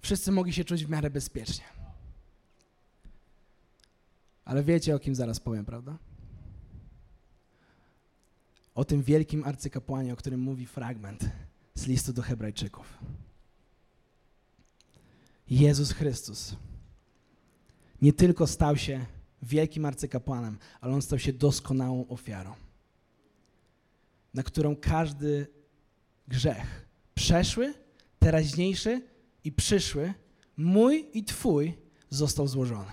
wszyscy 0.01 0.31
mogli 0.31 0.53
się 0.53 0.63
czuć 0.63 0.85
w 0.85 0.89
miarę 0.89 1.09
bezpiecznie. 1.09 1.65
Ale 4.45 4.63
wiecie, 4.63 4.95
o 4.95 4.99
kim 4.99 5.15
zaraz 5.15 5.39
powiem, 5.39 5.65
prawda? 5.65 5.97
O 8.75 8.85
tym 8.85 9.03
wielkim 9.03 9.43
arcykapłanie, 9.43 10.13
o 10.13 10.15
którym 10.15 10.39
mówi 10.39 10.65
fragment 10.65 11.25
z 11.75 11.87
listu 11.87 12.13
do 12.13 12.21
Hebrajczyków. 12.21 12.97
Jezus 15.49 15.91
Chrystus 15.91 16.55
nie 18.03 18.13
tylko 18.13 18.47
stał 18.47 18.77
się 18.77 19.05
wielkim 19.41 19.85
arcykapłanem, 19.85 20.57
ale 20.81 20.93
on 20.93 21.01
stał 21.01 21.19
się 21.19 21.33
doskonałą 21.33 22.07
ofiarą, 22.07 22.53
na 24.33 24.43
którą 24.43 24.75
każdy 24.75 25.47
grzech, 26.27 26.85
przeszły, 27.15 27.73
teraźniejszy 28.19 29.01
i 29.43 29.51
przyszły, 29.51 30.13
mój 30.57 31.09
i 31.13 31.23
Twój, 31.23 31.73
został 32.09 32.47
złożony. 32.47 32.91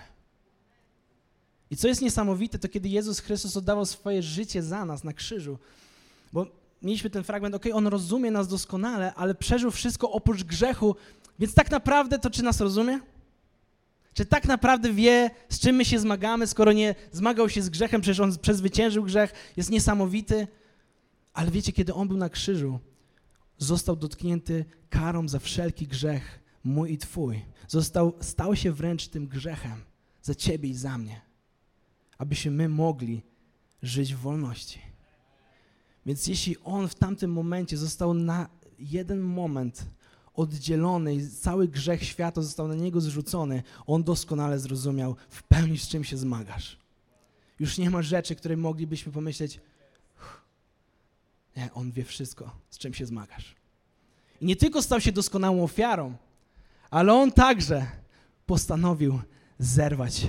I 1.69 1.77
co 1.77 1.87
jest 1.87 2.01
niesamowite, 2.01 2.59
to 2.59 2.69
kiedy 2.69 2.89
Jezus 2.89 3.19
Chrystus 3.19 3.57
oddawał 3.57 3.85
swoje 3.85 4.21
życie 4.21 4.63
za 4.63 4.85
nas 4.85 5.03
na 5.03 5.13
krzyżu, 5.13 5.59
bo 6.33 6.47
mieliśmy 6.81 7.09
ten 7.09 7.23
fragment, 7.23 7.55
ok, 7.55 7.65
On 7.73 7.87
rozumie 7.87 8.31
nas 8.31 8.47
doskonale, 8.47 9.13
ale 9.13 9.35
przeżył 9.35 9.71
wszystko 9.71 10.11
oprócz 10.11 10.43
grzechu, 10.43 10.95
więc 11.39 11.53
tak 11.53 11.71
naprawdę 11.71 12.19
to 12.19 12.29
czy 12.29 12.43
nas 12.43 12.61
rozumie? 12.61 12.99
Czy 14.13 14.25
tak 14.25 14.45
naprawdę 14.45 14.93
wie, 14.93 15.29
z 15.49 15.59
czym 15.59 15.75
my 15.75 15.85
się 15.85 15.99
zmagamy, 15.99 16.47
skoro 16.47 16.73
nie 16.73 16.95
zmagał 17.11 17.49
się 17.49 17.61
z 17.61 17.69
grzechem, 17.69 18.01
przecież 18.01 18.19
on 18.19 18.37
przezwyciężył 18.37 19.03
grzech, 19.03 19.33
jest 19.57 19.69
niesamowity. 19.69 20.47
Ale 21.33 21.51
wiecie, 21.51 21.71
kiedy 21.71 21.93
on 21.93 22.07
był 22.07 22.17
na 22.17 22.29
krzyżu, 22.29 22.79
został 23.57 23.95
dotknięty 23.95 24.65
karą 24.89 25.27
za 25.27 25.39
wszelki 25.39 25.87
grzech, 25.87 26.39
mój 26.63 26.93
i 26.93 26.97
twój. 26.97 27.45
Został, 27.67 28.13
stał 28.19 28.55
się 28.55 28.71
wręcz 28.71 29.07
tym 29.07 29.27
grzechem 29.27 29.81
za 30.21 30.35
ciebie 30.35 30.69
i 30.69 30.75
za 30.75 30.97
mnie, 30.97 31.21
abyśmy 32.17 32.51
my 32.51 32.69
mogli 32.69 33.21
żyć 33.81 34.15
w 34.15 34.17
wolności. 34.17 34.79
Więc 36.05 36.27
jeśli 36.27 36.57
on 36.63 36.87
w 36.87 36.95
tamtym 36.95 37.31
momencie 37.31 37.77
został 37.77 38.13
na 38.13 38.49
jeden 38.79 39.19
moment 39.19 39.85
oddzielony 40.33 41.15
i 41.15 41.29
cały 41.29 41.67
grzech 41.67 42.03
świata 42.03 42.41
został 42.41 42.67
na 42.67 42.75
niego 42.75 43.01
zrzucony, 43.01 43.63
on 43.87 44.03
doskonale 44.03 44.59
zrozumiał 44.59 45.15
w 45.29 45.43
pełni, 45.43 45.77
z 45.77 45.87
czym 45.87 46.03
się 46.03 46.17
zmagasz. 46.17 46.77
Już 47.59 47.77
nie 47.77 47.89
ma 47.89 48.01
rzeczy, 48.01 48.35
które 48.35 48.57
moglibyśmy 48.57 49.11
pomyśleć, 49.11 49.59
nie, 51.57 51.69
on 51.73 51.91
wie 51.91 52.03
wszystko, 52.03 52.51
z 52.69 52.77
czym 52.77 52.93
się 52.93 53.05
zmagasz. 53.05 53.55
I 54.41 54.45
nie 54.45 54.55
tylko 54.55 54.81
stał 54.81 55.01
się 55.01 55.11
doskonałą 55.11 55.63
ofiarą, 55.63 56.15
ale 56.89 57.13
on 57.13 57.31
także 57.31 57.85
postanowił 58.45 59.19
zerwać 59.59 60.27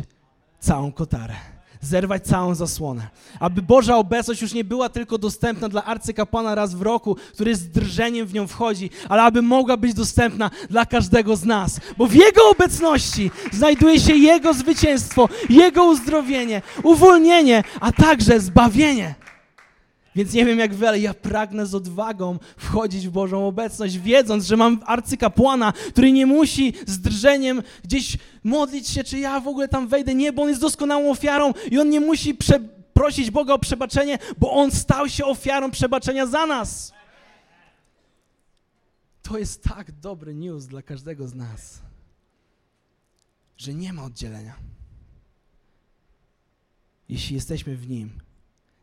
całą 0.60 0.92
kotarę 0.92 1.34
zerwać 1.82 2.24
całą 2.24 2.54
zasłonę. 2.54 3.08
Aby 3.40 3.62
Boża 3.62 3.96
obecność 3.96 4.42
już 4.42 4.52
nie 4.52 4.64
była 4.64 4.88
tylko 4.88 5.18
dostępna 5.18 5.68
dla 5.68 5.84
arcykapłana 5.84 6.54
raz 6.54 6.74
w 6.74 6.82
roku, 6.82 7.16
który 7.32 7.56
z 7.56 7.68
drżeniem 7.68 8.26
w 8.26 8.34
nią 8.34 8.46
wchodzi, 8.46 8.90
ale 9.08 9.22
aby 9.22 9.42
mogła 9.42 9.76
być 9.76 9.94
dostępna 9.94 10.50
dla 10.70 10.86
każdego 10.86 11.36
z 11.36 11.44
nas. 11.44 11.80
Bo 11.98 12.06
w 12.06 12.14
Jego 12.14 12.50
obecności 12.50 13.30
znajduje 13.52 14.00
się 14.00 14.14
Jego 14.14 14.54
zwycięstwo, 14.54 15.28
Jego 15.50 15.84
uzdrowienie, 15.84 16.62
uwolnienie, 16.82 17.64
a 17.80 17.92
także 17.92 18.40
zbawienie. 18.40 19.21
Więc 20.14 20.32
nie 20.32 20.44
wiem 20.44 20.58
jak 20.58 20.74
wy, 20.74 20.88
ale 20.88 21.00
ja 21.00 21.14
pragnę 21.14 21.66
z 21.66 21.74
odwagą 21.74 22.38
wchodzić 22.56 23.08
w 23.08 23.10
Bożą 23.10 23.46
obecność, 23.46 23.98
wiedząc, 23.98 24.44
że 24.44 24.56
mam 24.56 24.80
arcykapłana, 24.86 25.72
który 25.72 26.12
nie 26.12 26.26
musi 26.26 26.74
z 26.86 27.00
drżeniem 27.00 27.62
gdzieś 27.84 28.18
modlić 28.44 28.88
się, 28.88 29.04
czy 29.04 29.18
ja 29.18 29.40
w 29.40 29.48
ogóle 29.48 29.68
tam 29.68 29.88
wejdę. 29.88 30.14
Nie, 30.14 30.32
bo 30.32 30.42
on 30.42 30.48
jest 30.48 30.60
doskonałą 30.60 31.10
ofiarą 31.10 31.52
i 31.70 31.78
on 31.78 31.90
nie 31.90 32.00
musi 32.00 32.36
prosić 32.94 33.30
Boga 33.30 33.54
o 33.54 33.58
przebaczenie, 33.58 34.18
bo 34.38 34.52
on 34.52 34.70
stał 34.70 35.08
się 35.08 35.24
ofiarą 35.24 35.70
przebaczenia 35.70 36.26
za 36.26 36.46
nas. 36.46 36.92
To 39.22 39.38
jest 39.38 39.62
tak 39.62 39.92
dobry 39.92 40.34
news 40.34 40.66
dla 40.66 40.82
każdego 40.82 41.28
z 41.28 41.34
nas, 41.34 41.82
że 43.56 43.74
nie 43.74 43.92
ma 43.92 44.04
oddzielenia. 44.04 44.54
Jeśli 47.08 47.34
jesteśmy 47.34 47.76
w 47.76 47.88
Nim, 47.88 48.10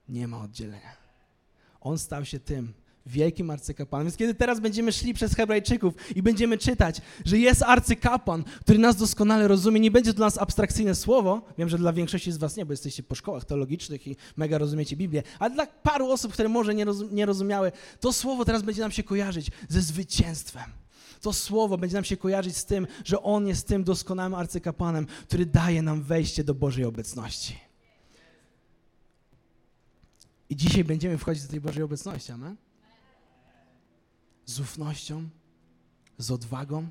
nie 0.09 0.27
ma 0.27 0.37
oddzielenia. 0.37 0.98
On 1.81 1.99
stał 1.99 2.25
się 2.25 2.39
tym 2.39 2.73
wielkim 3.05 3.49
arcykapłanem. 3.49 4.07
Więc 4.07 4.17
kiedy 4.17 4.35
teraz 4.35 4.59
będziemy 4.59 4.91
szli 4.91 5.13
przez 5.13 5.35
Hebrajczyków 5.35 5.93
i 6.15 6.21
będziemy 6.21 6.57
czytać, 6.57 7.01
że 7.25 7.37
jest 7.37 7.63
arcykapłan, 7.63 8.43
który 8.61 8.79
nas 8.79 8.95
doskonale 8.95 9.47
rozumie, 9.47 9.79
nie 9.79 9.91
będzie 9.91 10.11
to 10.11 10.17
dla 10.17 10.25
nas 10.25 10.37
abstrakcyjne 10.37 10.95
słowo. 10.95 11.41
Wiem, 11.57 11.69
że 11.69 11.77
dla 11.77 11.93
większości 11.93 12.31
z 12.31 12.37
was 12.37 12.55
nie, 12.55 12.65
bo 12.65 12.73
jesteście 12.73 13.03
po 13.03 13.15
szkołach 13.15 13.45
teologicznych 13.45 14.07
i 14.07 14.15
mega 14.37 14.57
rozumiecie 14.57 14.95
Biblię, 14.95 15.23
ale 15.39 15.55
dla 15.55 15.67
paru 15.67 16.11
osób, 16.11 16.33
które 16.33 16.49
może 16.49 16.75
nie, 16.75 16.85
rozum 16.85 17.15
nie 17.15 17.25
rozumiały, 17.25 17.71
to 17.99 18.13
słowo 18.13 18.45
teraz 18.45 18.61
będzie 18.61 18.81
nam 18.81 18.91
się 18.91 19.03
kojarzyć 19.03 19.51
ze 19.69 19.81
zwycięstwem. 19.81 20.71
To 21.21 21.33
słowo 21.33 21.77
będzie 21.77 21.95
nam 21.95 22.03
się 22.03 22.17
kojarzyć 22.17 22.57
z 22.57 22.65
tym, 22.65 22.87
że 23.05 23.23
On 23.23 23.47
jest 23.47 23.67
tym 23.67 23.83
doskonałym 23.83 24.33
arcykapłanem, 24.33 25.07
który 25.27 25.45
daje 25.45 25.81
nam 25.81 26.01
wejście 26.01 26.43
do 26.43 26.53
Bożej 26.53 26.85
obecności. 26.85 27.68
I 30.49 30.55
dzisiaj 30.55 30.83
będziemy 30.83 31.17
wchodzić 31.17 31.43
do 31.43 31.49
tej 31.49 31.61
Bożej 31.61 31.83
obecności, 31.83 32.31
amen? 32.31 32.55
Z 34.45 34.59
ufnością, 34.59 35.29
z 36.17 36.31
odwagą, 36.31 36.87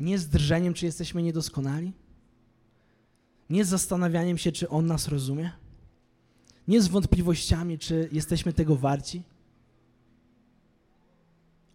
nie 0.00 0.18
z 0.18 0.28
drżeniem, 0.28 0.74
czy 0.74 0.86
jesteśmy 0.86 1.22
niedoskonali, 1.22 1.92
nie 3.50 3.64
z 3.64 3.68
zastanawianiem 3.68 4.38
się, 4.38 4.52
czy 4.52 4.68
On 4.68 4.86
nas 4.86 5.08
rozumie, 5.08 5.52
nie 6.68 6.82
z 6.82 6.88
wątpliwościami, 6.88 7.78
czy 7.78 8.08
jesteśmy 8.12 8.52
tego 8.52 8.76
warci, 8.76 9.22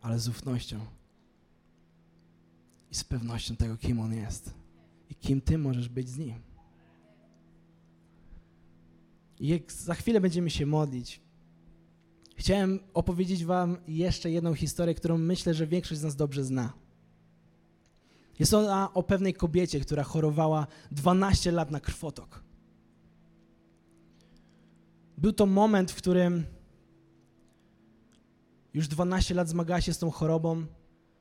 ale 0.02 0.20
z 0.20 0.28
ufnością 0.28 0.86
i 2.92 2.96
z 2.96 3.04
pewnością 3.04 3.56
tego, 3.56 3.78
kim 3.78 4.00
On 4.00 4.14
jest 4.14 4.54
i 5.10 5.16
kim 5.16 5.42
Ty 5.42 5.58
możesz 5.58 5.90
być 5.90 6.10
z 6.10 6.18
Nim. 6.18 6.53
Jak 9.44 9.72
za 9.72 9.94
chwilę 9.94 10.22
będziemy 10.22 10.50
się 10.50 10.66
modlić, 10.66 11.22
chciałem 12.36 12.80
opowiedzieć 12.94 13.46
Wam 13.46 13.78
jeszcze 13.88 14.32
jedną 14.32 14.54
historię, 14.56 14.96
którą 14.96 15.18
myślę, 15.18 15.54
że 15.54 15.68
większość 15.68 16.02
z 16.02 16.04
nas 16.04 16.16
dobrze 16.16 16.44
zna. 16.44 16.74
Jest 18.40 18.54
ona 18.54 18.94
o 18.94 19.04
pewnej 19.04 19.34
kobiecie, 19.34 19.80
która 19.80 20.04
chorowała 20.04 20.68
12 20.92 21.52
lat 21.52 21.72
na 21.72 21.80
krwotok. 21.80 22.44
Był 25.18 25.34
to 25.34 25.46
moment, 25.46 25.92
w 25.92 25.96
którym 25.96 26.44
już 28.74 28.88
12 28.88 29.34
lat 29.34 29.50
zmagała 29.50 29.82
się 29.82 29.94
z 29.94 30.00
tą 30.00 30.12
chorobą, 30.12 30.66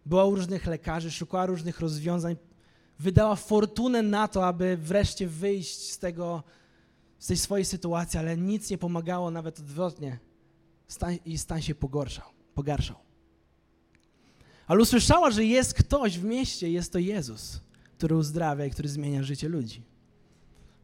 była 0.07 0.25
u 0.25 0.35
różnych 0.35 0.67
lekarzy, 0.67 1.11
szukała 1.11 1.47
różnych 1.47 1.81
rozwiązań, 1.81 2.37
wydała 2.99 3.37
fortunę 3.37 4.03
na 4.03 4.29
to, 4.29 4.47
aby 4.47 4.77
wreszcie 4.77 5.27
wyjść 5.27 5.93
z 5.93 5.99
tego 5.99 6.43
z 7.23 7.27
tej 7.27 7.37
swojej 7.37 7.65
sytuacji, 7.65 8.19
ale 8.19 8.37
nic 8.37 8.71
nie 8.71 8.79
pomagało, 8.79 9.31
nawet 9.31 9.59
odwrotnie. 9.59 10.19
Stan, 10.89 11.15
I 11.25 11.39
stan 11.39 11.63
się 11.63 11.75
pogorszał, 11.75 12.29
pogarszał. 12.55 12.97
Ale 14.67 14.81
usłyszała, 14.81 15.31
że 15.31 15.45
jest 15.45 15.75
ktoś 15.75 16.19
w 16.19 16.25
mieście, 16.25 16.71
jest 16.71 16.93
to 16.93 16.99
Jezus, 16.99 17.61
który 17.99 18.17
uzdrawia 18.17 18.67
i 18.67 18.71
który 18.71 18.89
zmienia 18.89 19.23
życie 19.23 19.49
ludzi. 19.49 19.83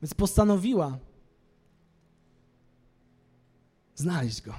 Więc 0.03 0.15
postanowiła 0.15 0.99
znaleźć 3.95 4.43
go. 4.43 4.55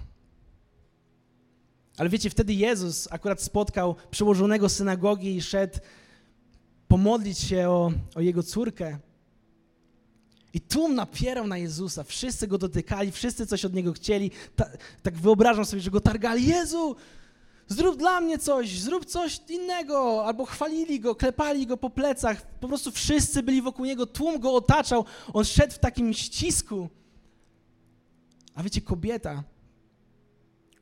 Ale 1.98 2.10
wiecie, 2.10 2.30
wtedy 2.30 2.54
Jezus 2.54 3.08
akurat 3.12 3.42
spotkał 3.42 3.96
przełożonego 4.12 4.70
synagogi 4.70 5.36
i 5.36 5.42
szedł 5.42 5.80
pomodlić 6.88 7.39
się 7.39 7.70
o, 7.70 7.92
o 8.15 8.22
jego 8.22 8.44
córkę. 8.44 9.00
I 10.53 10.62
tłum 10.62 10.95
napierał 10.95 11.47
na 11.47 11.57
Jezusa, 11.57 12.03
wszyscy 12.03 12.47
go 12.47 12.57
dotykali, 12.57 13.12
wszyscy 13.12 13.47
coś 13.47 13.65
od 13.65 13.73
niego 13.73 13.93
chcieli. 13.93 14.31
Ta, 14.55 14.65
tak 15.03 15.17
wyobrażam 15.17 15.65
sobie, 15.65 15.81
że 15.81 15.91
go 15.91 16.01
targali. 16.01 16.47
Jezu, 16.47 16.95
zrób 17.67 17.97
dla 17.97 18.21
mnie 18.21 18.38
coś, 18.38 18.79
zrób 18.79 19.05
coś 19.05 19.41
innego. 19.49 20.25
Albo 20.25 20.45
chwalili 20.45 20.99
go, 20.99 21.15
klepali 21.15 21.67
go 21.67 21.77
po 21.77 21.89
plecach. 21.89 22.59
Po 22.59 22.67
prostu 22.67 22.91
wszyscy 22.91 23.43
byli 23.43 23.62
wokół 23.62 23.85
niego, 23.85 24.05
tłum 24.05 24.39
go 24.39 24.53
otaczał. 24.53 25.05
On 25.33 25.45
szedł 25.45 25.73
w 25.73 25.79
takim 25.79 26.13
ścisku. 26.13 26.89
A 28.55 28.63
wiecie, 28.63 28.81
kobieta, 28.81 29.43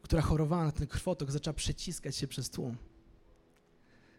która 0.02 0.22
chorowała 0.22 0.66
na 0.66 0.72
ten 0.72 0.88
krwotok, 0.88 1.32
zaczęła 1.32 1.54
przeciskać 1.54 2.16
się 2.16 2.28
przez 2.28 2.50
tłum. 2.50 2.78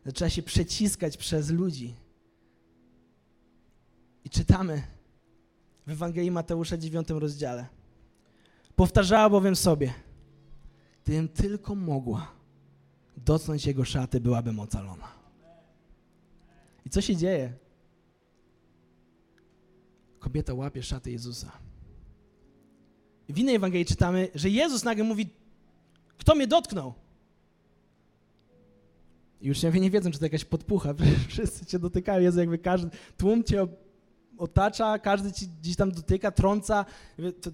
Zaczęła 0.06 0.30
się 0.30 0.42
przeciskać 0.42 1.16
przez 1.16 1.50
ludzi. 1.50 1.94
I 4.24 4.30
czytamy, 4.30 4.82
w 5.88 5.90
Ewangelii 5.90 6.30
Mateusza 6.30 6.76
9 6.76 7.08
rozdziale. 7.10 7.66
Powtarzała 8.76 9.30
bowiem 9.30 9.56
sobie, 9.56 9.94
gdybym 11.04 11.28
tylko 11.28 11.74
mogła 11.74 12.32
dotknąć 13.16 13.66
jego 13.66 13.84
szaty, 13.84 14.20
byłabym 14.20 14.60
ocalona. 14.60 15.08
I 16.86 16.90
co 16.90 17.00
się 17.00 17.16
dzieje? 17.16 17.52
Kobieta 20.18 20.54
łapie 20.54 20.82
szaty 20.82 21.10
Jezusa. 21.10 21.52
I 23.28 23.32
w 23.32 23.38
innej 23.38 23.54
Ewangelii 23.54 23.86
czytamy, 23.86 24.28
że 24.34 24.50
Jezus 24.50 24.84
nagle 24.84 25.04
mówi, 25.04 25.28
kto 26.18 26.34
mnie 26.34 26.46
dotknął? 26.46 26.94
I 29.40 29.46
już 29.46 29.62
nie 29.62 29.90
wiedzą, 29.90 30.10
czy 30.10 30.18
to 30.18 30.24
jakaś 30.24 30.44
podpucha, 30.44 30.94
wszyscy 31.28 31.66
cię 31.66 31.78
dotykają, 31.78 32.20
Jezu, 32.20 32.40
jakby 32.40 32.58
każdy, 32.58 32.90
tłum 33.16 33.44
cię 33.44 33.66
otacza, 34.38 34.98
każdy 34.98 35.32
ci 35.32 35.48
gdzieś 35.48 35.76
tam 35.76 35.92
dotyka, 35.92 36.30
trąca. 36.30 36.84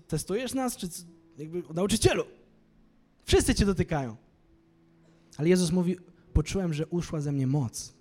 Testujesz 0.09 0.55
nas, 0.55 0.77
czy 0.77 0.89
jakby 1.39 1.63
nauczycielu? 1.75 2.25
Wszyscy 3.25 3.55
cię 3.55 3.67
dotykają. 3.67 4.17
Ale 5.37 5.49
Jezus 5.49 5.73
mówi, 5.73 5.97
poczułem, 6.33 6.75
że 6.75 6.87
uszła 6.87 7.21
ze 7.21 7.33
mnie 7.33 7.47
moc. 7.47 7.95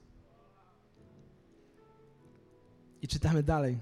I 3.01 3.07
czytamy 3.07 3.43
dalej. 3.43 3.77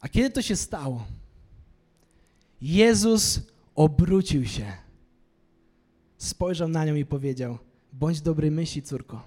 A 0.00 0.08
kiedy 0.08 0.30
to 0.30 0.42
się 0.42 0.56
stało? 0.56 1.06
Jezus 2.60 3.40
obrócił 3.74 4.44
się, 4.44 4.72
spojrzał 6.16 6.68
na 6.68 6.84
nią 6.84 6.94
i 6.94 7.04
powiedział: 7.04 7.58
Bądź 7.92 8.20
dobrej 8.20 8.50
myśli, 8.50 8.82
córko. 8.82 9.22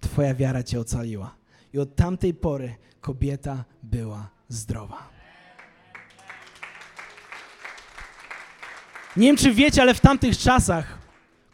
Twoja 0.00 0.34
wiara 0.34 0.62
cię 0.62 0.80
ocaliła. 0.80 1.36
I 1.72 1.78
od 1.78 1.96
tamtej 1.96 2.34
pory 2.34 2.74
kobieta 3.00 3.64
była 3.82 4.30
zdrowa. 4.48 5.08
Nie 9.16 9.26
wiem, 9.26 9.36
czy 9.36 9.52
wiecie, 9.52 9.82
ale 9.82 9.94
w 9.94 10.00
tamtych 10.00 10.38
czasach 10.38 10.98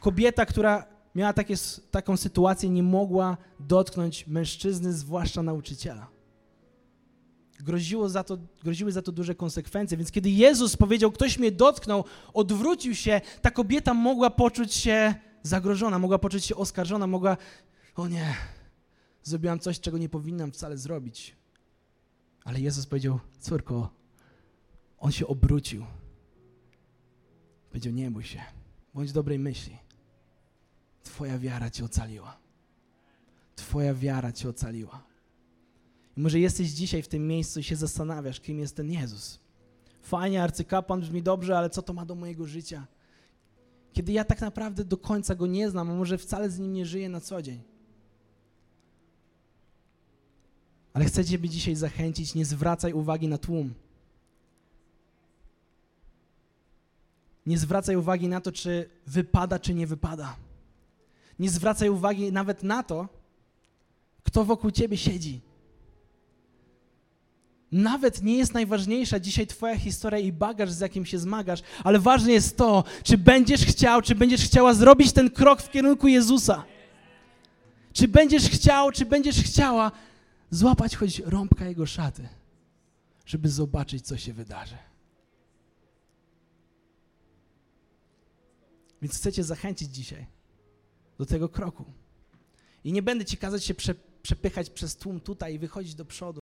kobieta, 0.00 0.46
która 0.46 0.84
miała 1.14 1.32
takie, 1.32 1.54
taką 1.90 2.16
sytuację, 2.16 2.70
nie 2.70 2.82
mogła 2.82 3.36
dotknąć 3.60 4.26
mężczyzny, 4.26 4.92
zwłaszcza 4.92 5.42
nauczyciela. 5.42 6.06
Groziło 7.60 8.08
za 8.08 8.24
to, 8.24 8.38
groziły 8.64 8.92
za 8.92 9.02
to 9.02 9.12
duże 9.12 9.34
konsekwencje. 9.34 9.96
Więc 9.96 10.10
kiedy 10.10 10.30
Jezus 10.30 10.76
powiedział, 10.76 11.12
ktoś 11.12 11.38
mnie 11.38 11.52
dotknął, 11.52 12.04
odwrócił 12.34 12.94
się, 12.94 13.20
ta 13.42 13.50
kobieta 13.50 13.94
mogła 13.94 14.30
poczuć 14.30 14.74
się 14.74 15.14
zagrożona, 15.42 15.98
mogła 15.98 16.18
poczuć 16.18 16.44
się 16.44 16.56
oskarżona, 16.56 17.06
mogła, 17.06 17.36
o 17.96 18.08
nie, 18.08 18.34
zrobiłam 19.22 19.58
coś, 19.58 19.80
czego 19.80 19.98
nie 19.98 20.08
powinnam 20.08 20.52
wcale 20.52 20.78
zrobić. 20.78 21.36
Ale 22.44 22.60
Jezus 22.60 22.86
powiedział, 22.86 23.20
córko, 23.40 23.90
on 24.98 25.12
się 25.12 25.26
obrócił. 25.26 25.86
Powiedział, 27.68 27.92
nie 27.92 28.10
bój 28.10 28.24
się, 28.24 28.40
bądź 28.94 29.12
dobrej 29.12 29.38
myśli. 29.38 29.78
Twoja 31.02 31.38
wiara 31.38 31.70
cię 31.70 31.84
ocaliła. 31.84 32.38
Twoja 33.56 33.94
wiara 33.94 34.32
cię 34.32 34.48
ocaliła. 34.48 35.02
I 36.16 36.20
może 36.20 36.40
jesteś 36.40 36.68
dzisiaj 36.68 37.02
w 37.02 37.08
tym 37.08 37.28
miejscu 37.28 37.60
i 37.60 37.62
się 37.62 37.76
zastanawiasz, 37.76 38.40
kim 38.40 38.58
jest 38.58 38.76
ten 38.76 38.90
Jezus. 38.90 39.40
Fajnie, 40.02 40.42
arcykapłan 40.42 41.00
brzmi 41.00 41.22
dobrze, 41.22 41.58
ale 41.58 41.70
co 41.70 41.82
to 41.82 41.92
ma 41.92 42.04
do 42.06 42.14
mojego 42.14 42.46
życia? 42.46 42.86
Kiedy 43.92 44.12
ja 44.12 44.24
tak 44.24 44.40
naprawdę 44.40 44.84
do 44.84 44.96
końca 44.96 45.34
go 45.34 45.46
nie 45.46 45.70
znam, 45.70 45.90
a 45.90 45.94
może 45.94 46.18
wcale 46.18 46.50
z 46.50 46.58
nim 46.58 46.72
nie 46.72 46.86
żyję 46.86 47.08
na 47.08 47.20
co 47.20 47.42
dzień. 47.42 47.71
Ale 50.94 51.04
chcę 51.04 51.24
Ciebie 51.24 51.48
dzisiaj 51.48 51.74
zachęcić, 51.74 52.34
nie 52.34 52.44
zwracaj 52.44 52.92
uwagi 52.92 53.28
na 53.28 53.38
tłum. 53.38 53.74
Nie 57.46 57.58
zwracaj 57.58 57.96
uwagi 57.96 58.28
na 58.28 58.40
to, 58.40 58.52
czy 58.52 58.90
wypada, 59.06 59.58
czy 59.58 59.74
nie 59.74 59.86
wypada. 59.86 60.36
Nie 61.38 61.50
zwracaj 61.50 61.88
uwagi 61.88 62.32
nawet 62.32 62.62
na 62.62 62.82
to, 62.82 63.08
kto 64.22 64.44
wokół 64.44 64.70
Ciebie 64.70 64.96
siedzi. 64.96 65.40
Nawet 67.72 68.22
nie 68.22 68.36
jest 68.36 68.54
najważniejsza 68.54 69.20
dzisiaj 69.20 69.46
Twoja 69.46 69.76
historia 69.78 70.18
i 70.18 70.32
bagaż, 70.32 70.70
z 70.70 70.80
jakim 70.80 71.06
się 71.06 71.18
zmagasz, 71.18 71.60
ale 71.84 71.98
ważne 71.98 72.32
jest 72.32 72.56
to, 72.56 72.84
czy 73.02 73.18
będziesz 73.18 73.64
chciał, 73.64 74.02
czy 74.02 74.14
będziesz 74.14 74.44
chciała 74.44 74.74
zrobić 74.74 75.12
ten 75.12 75.30
krok 75.30 75.62
w 75.62 75.70
kierunku 75.70 76.08
Jezusa. 76.08 76.64
Czy 77.92 78.08
będziesz 78.08 78.48
chciał, 78.48 78.92
czy 78.92 79.06
będziesz 79.06 79.36
chciała 79.42 79.92
złapać 80.52 80.96
choć 80.96 81.18
rąbka 81.18 81.64
jego 81.64 81.86
szaty, 81.86 82.28
żeby 83.26 83.48
zobaczyć, 83.48 84.06
co 84.06 84.16
się 84.16 84.32
wydarzy. 84.32 84.76
Więc 89.02 89.16
chcę 89.16 89.32
Cię 89.32 89.44
zachęcić 89.44 89.90
dzisiaj 89.90 90.26
do 91.18 91.26
tego 91.26 91.48
kroku. 91.48 91.84
I 92.84 92.92
nie 92.92 93.02
będę 93.02 93.24
Ci 93.24 93.36
kazać 93.36 93.64
się 93.64 93.74
prze, 93.74 93.94
przepychać 94.22 94.70
przez 94.70 94.96
tłum 94.96 95.20
tutaj 95.20 95.54
i 95.54 95.58
wychodzić 95.58 95.94
do 95.94 96.04
przodu. 96.04 96.40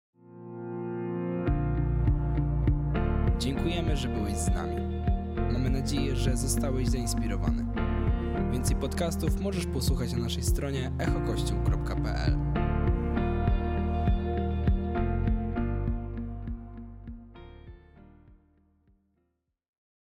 Dziękujemy, 3.38 3.96
że 3.96 4.08
byłeś 4.08 4.36
z 4.36 4.48
nami. 4.48 4.76
Mamy 5.52 5.70
nadzieję, 5.70 6.16
że 6.16 6.36
zostałeś 6.36 6.88
zainspirowany. 6.88 7.66
Więcej 8.52 8.76
podcastów 8.76 9.40
możesz 9.40 9.66
posłuchać 9.66 10.12
na 10.12 10.18
naszej 10.18 10.42
stronie 10.42 10.92
echokościół.pl. 10.98 12.61